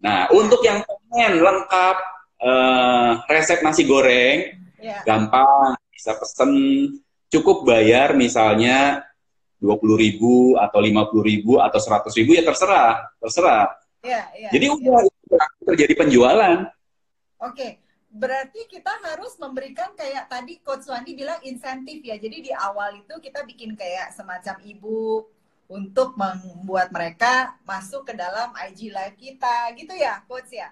Nah, 0.03 0.27
untuk 0.35 0.61
yang 0.67 0.83
pengen 0.83 1.41
lengkap 1.41 1.97
uh, 2.43 3.23
resep 3.31 3.63
nasi 3.63 3.87
goreng, 3.87 4.59
yeah. 4.83 5.01
gampang, 5.07 5.79
bisa 5.95 6.19
pesen, 6.19 6.53
cukup 7.31 7.63
bayar 7.63 8.19
misalnya 8.19 9.07
dua 9.57 9.81
puluh 9.81 9.97
ribu 9.97 10.59
atau 10.59 10.83
lima 10.83 11.09
puluh 11.09 11.25
ribu 11.25 11.63
atau 11.63 11.79
seratus 11.81 12.13
ribu 12.19 12.35
ya 12.35 12.43
terserah, 12.45 13.15
terserah. 13.23 13.73
Yeah, 14.03 14.27
yeah, 14.35 14.51
Jadi 14.53 14.67
yeah. 14.69 14.77
udah 14.77 15.47
terjadi 15.65 15.95
penjualan. 15.97 16.59
Oke, 17.41 17.53
okay. 17.53 17.71
Berarti 18.17 18.65
kita 18.67 18.91
harus 19.05 19.37
memberikan 19.37 19.93
kayak 19.93 20.33
tadi 20.33 20.59
Coach 20.65 20.89
Wandi 20.89 21.13
bilang 21.13 21.39
insentif 21.45 22.01
ya. 22.01 22.17
Jadi 22.17 22.49
di 22.49 22.53
awal 22.53 23.05
itu 23.05 23.15
kita 23.21 23.45
bikin 23.45 23.77
kayak 23.77 24.17
semacam 24.17 24.57
ibu 24.65 25.29
untuk 25.67 26.15
membuat 26.15 26.95
mereka 26.95 27.59
masuk 27.67 28.07
ke 28.07 28.13
dalam 28.15 28.55
IG 28.55 28.95
live 28.95 29.17
kita 29.19 29.75
gitu 29.75 29.95
ya 29.99 30.23
coach 30.31 30.55
ya 30.55 30.71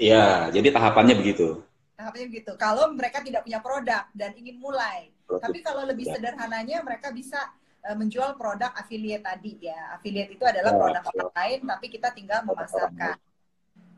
iya 0.00 0.48
jadi 0.48 0.72
tahapannya 0.72 1.20
begitu 1.20 1.60
tahapannya 2.00 2.26
begitu 2.32 2.52
kalau 2.56 2.88
mereka 2.96 3.20
tidak 3.20 3.44
punya 3.44 3.60
produk 3.60 4.04
dan 4.16 4.32
ingin 4.36 4.56
mulai 4.56 5.12
Produk. 5.28 5.44
tapi 5.44 5.58
kalau 5.60 5.84
lebih 5.84 6.08
ya. 6.08 6.16
sederhananya 6.16 6.80
mereka 6.80 7.12
bisa 7.12 7.38
uh, 7.84 7.96
menjual 7.96 8.40
produk 8.40 8.72
affiliate 8.72 9.24
tadi 9.24 9.68
ya 9.68 9.92
affiliate 9.92 10.32
itu 10.32 10.44
adalah 10.48 10.72
ya, 10.72 10.78
produk 10.80 11.04
ya. 11.04 11.24
lain 11.36 11.58
tapi 11.68 11.86
kita 11.92 12.08
tinggal 12.16 12.40
memasarkan 12.48 13.20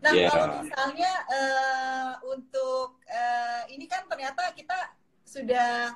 nah 0.03 0.11
yeah. 0.11 0.29
kalau 0.35 0.67
misalnya 0.67 1.13
uh, 1.31 2.13
untuk 2.35 2.99
uh, 3.07 3.63
ini 3.71 3.87
kan 3.87 4.03
ternyata 4.11 4.51
kita 4.53 4.75
sudah 5.23 5.95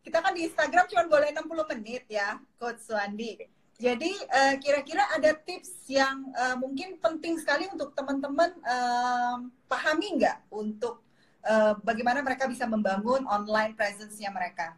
kita 0.00 0.18
kan 0.24 0.32
di 0.32 0.48
Instagram 0.48 0.84
cuma 0.88 1.04
boleh 1.06 1.28
60 1.36 1.72
menit 1.76 2.04
ya, 2.08 2.40
Coach 2.56 2.82
Suandi. 2.82 3.36
Jadi 3.80 4.12
uh, 4.12 4.54
kira-kira 4.60 5.08
ada 5.16 5.32
tips 5.32 5.88
yang 5.88 6.28
uh, 6.36 6.56
mungkin 6.60 7.00
penting 7.00 7.40
sekali 7.40 7.64
untuk 7.72 7.96
teman-teman 7.96 8.52
uh, 8.60 9.40
pahami 9.64 10.20
nggak 10.20 10.52
untuk 10.52 11.00
uh, 11.48 11.72
bagaimana 11.80 12.20
mereka 12.20 12.44
bisa 12.44 12.68
membangun 12.68 13.24
online 13.24 13.72
presence-nya 13.72 14.28
mereka? 14.28 14.76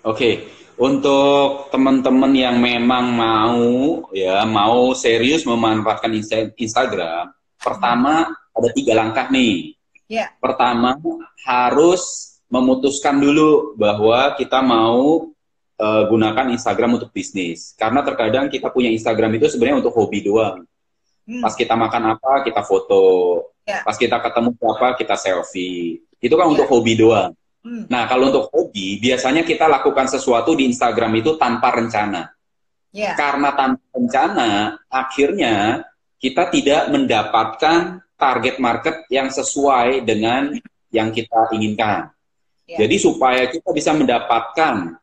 Oke, 0.00 0.16
okay. 0.16 0.34
untuk 0.80 1.68
teman-teman 1.68 2.32
yang 2.32 2.56
memang 2.56 3.12
mau 3.12 3.68
ya 4.16 4.48
mau 4.48 4.96
serius 4.96 5.44
memanfaatkan 5.44 6.08
Instagram, 6.56 7.36
pertama 7.60 8.32
ada 8.56 8.68
tiga 8.72 8.96
langkah 8.96 9.28
nih. 9.28 9.76
Yeah. 10.08 10.32
Pertama 10.40 10.96
harus 11.44 12.34
memutuskan 12.50 13.20
dulu 13.22 13.78
bahwa 13.78 14.34
kita 14.34 14.58
mau 14.64 15.30
uh, 15.80 16.02
gunakan 16.08 16.50
Instagram 16.52 17.00
untuk 17.00 17.14
bisnis. 17.14 17.72
Karena 17.78 18.04
terkadang 18.04 18.50
kita 18.50 18.68
punya 18.74 18.92
Instagram 18.92 19.38
itu 19.38 19.46
sebenarnya 19.48 19.86
untuk 19.86 19.94
hobi 19.96 20.20
doang. 20.26 20.66
Hmm. 21.24 21.42
Pas 21.44 21.54
kita 21.54 21.78
makan 21.78 22.18
apa, 22.18 22.42
kita 22.42 22.60
foto. 22.66 23.04
Yeah. 23.64 23.86
Pas 23.86 23.94
kita 23.94 24.18
ketemu 24.18 24.50
siapa, 24.58 24.88
kita 24.98 25.14
selfie. 25.14 26.02
Itu 26.20 26.34
kan 26.34 26.50
yeah. 26.50 26.52
untuk 26.58 26.66
hobi 26.68 26.98
doang. 26.98 27.32
Hmm. 27.60 27.84
Nah, 27.92 28.08
kalau 28.08 28.32
untuk 28.32 28.48
hobi, 28.52 28.96
biasanya 28.96 29.44
kita 29.44 29.68
lakukan 29.68 30.08
sesuatu 30.08 30.56
di 30.56 30.64
Instagram 30.68 31.12
itu 31.20 31.36
tanpa 31.36 31.76
rencana. 31.76 32.32
Yeah. 32.90 33.14
Karena 33.14 33.52
tanpa 33.52 33.84
rencana, 33.92 34.50
akhirnya 34.88 35.84
kita 36.16 36.48
tidak 36.48 36.82
mendapatkan 36.88 38.00
target 38.16 38.56
market 38.60 39.08
yang 39.08 39.28
sesuai 39.28 40.04
dengan 40.04 40.52
yang 40.92 41.12
kita 41.12 41.52
inginkan. 41.56 42.12
Ya. 42.68 42.84
Jadi 42.84 42.96
supaya 43.00 43.48
kita 43.48 43.72
bisa 43.72 43.96
mendapatkan 43.96 45.00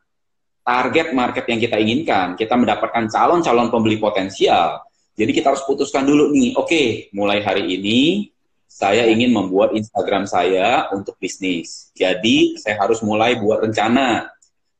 target 0.62 1.16
market 1.16 1.44
yang 1.48 1.60
kita 1.62 1.76
inginkan, 1.80 2.36
kita 2.36 2.54
mendapatkan 2.54 3.08
calon-calon 3.08 3.72
pembeli 3.72 3.96
potensial. 3.96 4.84
Jadi 5.18 5.30
kita 5.34 5.50
harus 5.50 5.66
putuskan 5.66 6.06
dulu 6.06 6.30
nih, 6.30 6.54
oke, 6.54 6.70
okay, 6.70 6.86
mulai 7.10 7.42
hari 7.42 7.66
ini 7.74 8.30
saya 8.68 9.08
ingin 9.08 9.32
membuat 9.32 9.72
Instagram 9.72 10.28
saya 10.28 10.92
untuk 10.92 11.16
bisnis. 11.16 11.88
Jadi 11.96 12.60
saya 12.60 12.76
harus 12.76 13.00
mulai 13.00 13.40
buat 13.40 13.64
rencana. 13.64 14.28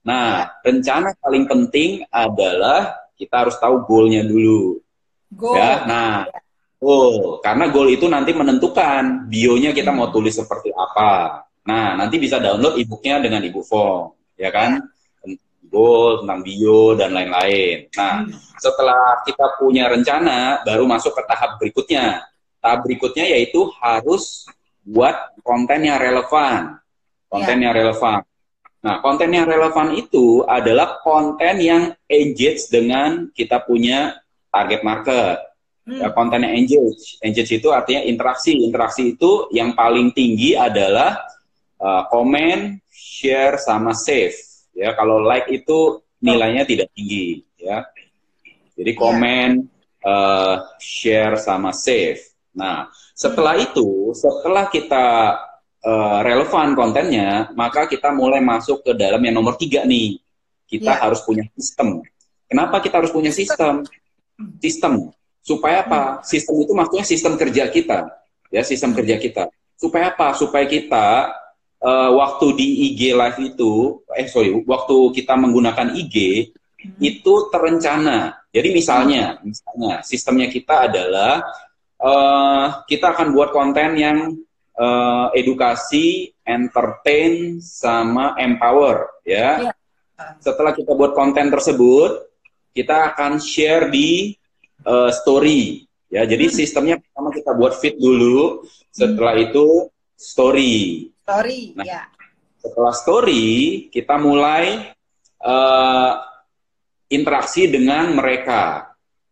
Nah, 0.04 0.60
rencana 0.60 1.16
paling 1.18 1.48
penting 1.48 2.04
adalah 2.12 2.94
kita 3.16 3.48
harus 3.48 3.56
tahu 3.56 3.82
goalnya 3.88 4.22
dulu. 4.22 4.78
Goal. 5.32 5.56
Ya, 5.56 5.88
nah, 5.88 6.28
goal. 6.78 7.40
Karena 7.40 7.66
goal 7.72 7.88
itu 7.90 8.06
nanti 8.06 8.30
menentukan 8.36 9.26
bionya 9.26 9.74
kita 9.74 9.90
mau 9.90 10.12
tulis 10.14 10.36
seperti 10.36 10.70
apa. 10.70 11.42
Nah, 11.66 11.98
nanti 11.98 12.16
bisa 12.16 12.38
download 12.38 12.80
e-booknya 12.80 13.20
dengan 13.20 13.44
e 13.44 13.50
form, 13.52 14.14
ya 14.38 14.48
kan? 14.48 14.80
Goal, 15.68 16.24
tentang 16.24 16.40
bio, 16.40 16.96
dan 16.96 17.12
lain-lain. 17.12 17.92
Nah, 17.92 18.24
setelah 18.56 19.20
kita 19.28 19.60
punya 19.60 19.84
rencana, 19.92 20.64
baru 20.64 20.88
masuk 20.88 21.12
ke 21.12 21.22
tahap 21.28 21.60
berikutnya. 21.60 22.24
Tahap 22.58 22.84
berikutnya 22.86 23.26
yaitu 23.26 23.70
harus 23.78 24.48
buat 24.82 25.14
konten 25.44 25.84
yang 25.84 26.00
relevan. 26.00 26.80
Konten 27.28 27.56
ya. 27.60 27.70
yang 27.70 27.74
relevan. 27.76 28.24
Nah, 28.78 29.02
konten 29.02 29.34
yang 29.34 29.44
relevan 29.44 29.92
itu 29.98 30.46
adalah 30.46 31.02
konten 31.02 31.58
yang 31.58 31.82
engage 32.06 32.70
dengan 32.70 33.26
kita 33.34 33.60
punya 33.66 34.22
target 34.54 34.80
market. 34.86 35.36
Hmm. 35.82 35.98
Ya, 36.04 36.08
konten 36.14 36.46
yang 36.46 36.54
engage. 36.54 37.18
Engage 37.20 37.58
itu 37.58 37.68
artinya 37.74 38.06
interaksi. 38.06 38.54
Interaksi 38.62 39.18
itu 39.18 39.50
yang 39.50 39.74
paling 39.74 40.14
tinggi 40.14 40.54
adalah 40.54 41.18
uh, 41.82 42.06
komen, 42.06 42.78
share, 42.92 43.58
sama 43.58 43.96
save. 43.96 44.36
Ya, 44.78 44.94
kalau 44.94 45.18
like 45.26 45.50
itu 45.50 45.98
nilainya 46.22 46.62
tidak 46.62 46.94
tinggi, 46.94 47.42
ya. 47.58 47.82
Jadi 48.78 48.94
iya. 48.94 49.00
komen, 49.00 49.50
yeah. 49.66 50.06
uh, 50.06 50.54
share, 50.78 51.34
sama 51.34 51.74
save. 51.74 52.22
Nah, 52.58 52.90
setelah 53.14 53.54
hmm. 53.54 53.66
itu, 53.70 53.88
setelah 54.18 54.66
kita 54.66 55.06
uh, 55.86 56.18
relevan 56.26 56.74
kontennya, 56.74 57.54
maka 57.54 57.86
kita 57.86 58.10
mulai 58.10 58.42
masuk 58.42 58.82
ke 58.82 58.92
dalam 58.98 59.22
yang 59.22 59.38
nomor 59.38 59.54
tiga 59.54 59.86
nih. 59.86 60.18
Kita 60.66 60.98
yeah. 60.98 61.00
harus 61.06 61.22
punya 61.22 61.46
sistem. 61.54 62.02
Kenapa 62.50 62.82
kita 62.82 62.98
harus 62.98 63.14
punya 63.14 63.30
sistem? 63.30 63.86
Sistem 64.58 65.14
supaya 65.48 65.86
apa? 65.86 66.20
Hmm. 66.20 66.26
Sistem 66.26 66.54
itu 66.60 66.72
maksudnya 66.74 67.04
sistem 67.06 67.32
kerja 67.38 67.64
kita, 67.70 67.98
ya 68.50 68.62
sistem 68.66 68.92
kerja 68.92 69.16
kita. 69.16 69.48
Supaya 69.78 70.10
apa? 70.12 70.34
Supaya 70.34 70.66
kita 70.66 71.32
uh, 71.80 72.10
waktu 72.18 72.46
di 72.58 72.66
IG 72.92 73.14
live 73.14 73.38
itu, 73.40 74.02
eh 74.12 74.26
sorry, 74.26 74.52
waktu 74.66 74.96
kita 75.16 75.38
menggunakan 75.38 75.94
IG 75.94 76.16
hmm. 76.52 77.00
itu 77.00 77.32
terencana. 77.48 78.44
Jadi 78.52 78.68
misalnya, 78.72 79.38
misalnya 79.44 80.00
sistemnya 80.04 80.48
kita 80.52 80.88
adalah 80.88 81.44
uh, 82.02 82.82
kita 82.86 83.14
akan 83.14 83.34
buat 83.34 83.50
konten 83.50 83.98
yang 83.98 84.18
uh, 84.78 85.28
edukasi, 85.34 86.32
entertain, 86.46 87.58
sama 87.60 88.38
empower, 88.38 89.10
ya. 89.26 89.70
ya. 89.70 89.72
Setelah 90.42 90.74
kita 90.74 90.94
buat 90.94 91.14
konten 91.14 91.50
tersebut, 91.50 92.26
kita 92.74 93.14
akan 93.14 93.42
share 93.42 93.90
di 93.90 94.34
uh, 94.86 95.10
story, 95.10 95.86
ya. 96.10 96.24
Jadi 96.24 96.48
hmm. 96.48 96.54
sistemnya 96.54 96.96
pertama 96.98 97.34
kita 97.34 97.50
buat 97.54 97.74
feed 97.78 97.98
dulu, 97.98 98.66
setelah 98.94 99.34
hmm. 99.38 99.46
itu 99.50 99.66
story. 100.18 100.76
Story, 101.26 101.60
nah, 101.74 101.84
ya. 101.84 102.02
Setelah 102.58 102.94
story, 102.94 103.46
kita 103.94 104.18
mulai 104.18 104.90
uh, 105.42 106.12
interaksi 107.08 107.70
dengan 107.70 108.12
mereka. 108.18 108.87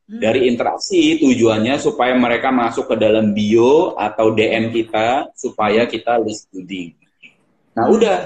Hmm. 0.06 0.22
Dari 0.22 0.46
interaksi 0.46 1.18
tujuannya 1.18 1.82
supaya 1.82 2.14
mereka 2.14 2.54
masuk 2.54 2.94
ke 2.94 2.96
dalam 2.96 3.34
bio 3.34 3.98
atau 3.98 4.30
DM 4.30 4.70
kita 4.70 5.34
supaya 5.34 5.82
kita 5.90 6.22
list 6.22 6.46
bidding. 6.54 6.94
Nah, 7.74 7.90
hmm. 7.90 7.94
udah 7.98 8.16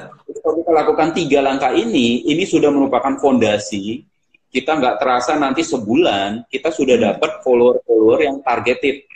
kalau 0.44 0.54
kita 0.60 0.72
lakukan 0.76 1.08
tiga 1.16 1.40
langkah 1.40 1.72
ini, 1.72 2.28
ini 2.28 2.44
sudah 2.44 2.68
merupakan 2.68 3.16
fondasi. 3.16 4.04
Kita 4.50 4.76
nggak 4.76 5.00
terasa 5.00 5.40
nanti 5.40 5.64
sebulan 5.64 6.44
kita 6.52 6.68
sudah 6.68 7.00
hmm. 7.00 7.04
dapat 7.08 7.30
follower-follower 7.40 8.18
yang 8.28 8.36
targeted 8.44 9.10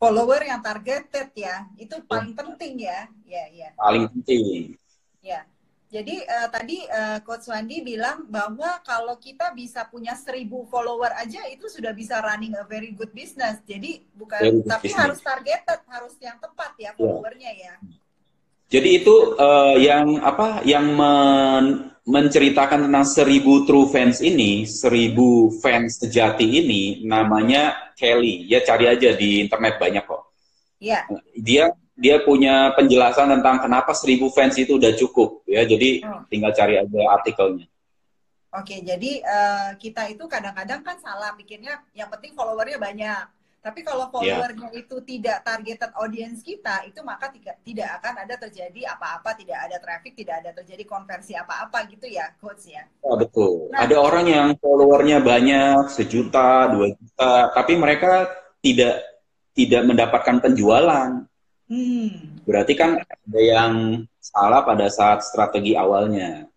follower 0.00 0.40
yang 0.40 0.64
targeted 0.64 1.28
ya 1.36 1.68
itu 1.76 1.92
paling 2.08 2.32
penting 2.32 2.88
ya 2.88 3.04
ya 3.28 3.44
ya 3.52 3.68
paling 3.76 4.08
penting 4.08 4.72
ya 5.20 5.44
Jadi 5.90 6.22
uh, 6.22 6.48
tadi 6.54 6.86
uh, 6.86 7.18
Coach 7.26 7.50
Wandi 7.50 7.82
bilang 7.82 8.22
bahwa 8.30 8.78
kalau 8.86 9.18
kita 9.18 9.50
bisa 9.50 9.82
punya 9.90 10.14
seribu 10.14 10.62
follower 10.70 11.10
aja 11.18 11.42
itu 11.50 11.66
sudah 11.66 11.90
bisa 11.90 12.22
running 12.22 12.54
a 12.54 12.62
very 12.62 12.94
good 12.94 13.10
business. 13.10 13.58
Jadi 13.66 14.06
bukan 14.14 14.62
tapi 14.62 14.86
business. 14.86 15.02
harus 15.02 15.18
targeted, 15.18 15.80
harus 15.90 16.14
yang 16.22 16.38
tepat 16.38 16.78
ya 16.78 16.84
iya. 16.86 16.90
followernya 16.94 17.52
ya. 17.58 17.74
Jadi 18.70 19.02
itu 19.02 19.34
uh, 19.34 19.74
yang 19.82 20.22
apa 20.22 20.62
yang 20.62 20.94
men 20.94 21.90
menceritakan 22.06 22.86
tentang 22.86 23.06
seribu 23.06 23.66
true 23.66 23.90
fans 23.90 24.22
ini, 24.22 24.70
seribu 24.70 25.50
fans 25.58 25.98
sejati 25.98 26.46
ini 26.46 27.02
namanya 27.02 27.94
Kelly. 27.98 28.46
Ya 28.46 28.62
cari 28.62 28.86
aja 28.86 29.10
di 29.18 29.42
internet 29.42 29.82
banyak 29.82 30.06
kok. 30.06 30.22
Iya. 30.78 31.02
Dia 31.34 31.74
dia 32.00 32.24
punya 32.24 32.72
penjelasan 32.72 33.28
tentang 33.28 33.60
kenapa 33.60 33.92
seribu 33.92 34.32
fans 34.32 34.56
itu 34.56 34.80
udah 34.80 34.96
cukup 34.96 35.44
ya 35.44 35.68
jadi 35.68 36.00
hmm. 36.00 36.32
tinggal 36.32 36.50
cari 36.56 36.80
aja 36.80 37.00
artikelnya 37.20 37.68
oke 38.56 38.76
jadi 38.80 39.10
uh, 39.20 39.70
kita 39.76 40.08
itu 40.08 40.24
kadang-kadang 40.24 40.80
kan 40.80 40.96
salah 40.96 41.36
pikirnya 41.36 41.84
yang 41.92 42.08
penting 42.08 42.32
followernya 42.32 42.80
banyak 42.80 43.24
tapi 43.60 43.84
kalau 43.84 44.08
iya. 44.08 44.12
followernya 44.40 44.68
yeah. 44.72 44.80
itu 44.80 44.96
tidak 45.04 45.44
targeted 45.44 45.92
audience 46.00 46.40
kita 46.40 46.80
itu 46.88 47.04
maka 47.04 47.28
tidak 47.28 47.60
tidak 47.60 47.88
akan 48.00 48.24
ada 48.24 48.34
terjadi 48.40 48.96
apa-apa 48.96 49.36
tidak 49.36 49.58
ada 49.68 49.76
traffic 49.76 50.16
tidak 50.16 50.40
ada 50.40 50.50
terjadi 50.56 50.88
konversi 50.88 51.36
apa-apa 51.36 51.84
gitu 51.92 52.08
ya 52.08 52.32
coach 52.40 52.72
ya 52.72 52.88
oh, 53.04 53.20
betul 53.20 53.68
nah, 53.68 53.84
ada 53.84 54.00
orang 54.00 54.24
yang 54.32 54.48
followernya 54.56 55.20
banyak 55.20 55.92
sejuta 55.92 56.72
dua 56.72 56.96
juta 56.96 57.52
tapi 57.52 57.76
mereka 57.76 58.32
tidak 58.64 59.04
tidak 59.52 59.82
mendapatkan 59.84 60.40
penjualan 60.40 61.28
Hmm. 61.70 62.42
Berarti 62.42 62.74
kan 62.74 62.98
ada 62.98 63.40
yang 63.40 64.02
salah 64.18 64.66
pada 64.66 64.90
saat 64.90 65.22
strategi 65.22 65.78
awalnya. 65.78 66.50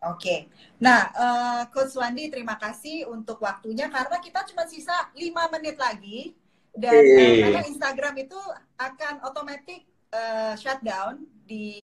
Oke. 0.00 0.16
Okay. 0.16 0.38
Nah, 0.80 1.12
uh, 1.12 1.62
Coach 1.68 1.92
Wandi 2.00 2.32
terima 2.32 2.56
kasih 2.56 3.04
untuk 3.12 3.44
waktunya 3.44 3.92
karena 3.92 4.16
kita 4.24 4.40
cuma 4.48 4.64
sisa 4.64 4.96
5 5.12 5.54
menit 5.60 5.76
lagi 5.76 6.32
dan 6.72 6.96
hey. 6.96 7.20
uh, 7.20 7.36
karena 7.44 7.62
Instagram 7.68 8.14
itu 8.24 8.40
akan 8.80 9.14
otomatis 9.28 9.84
uh, 10.16 10.56
shutdown 10.56 11.28
di 11.44 11.83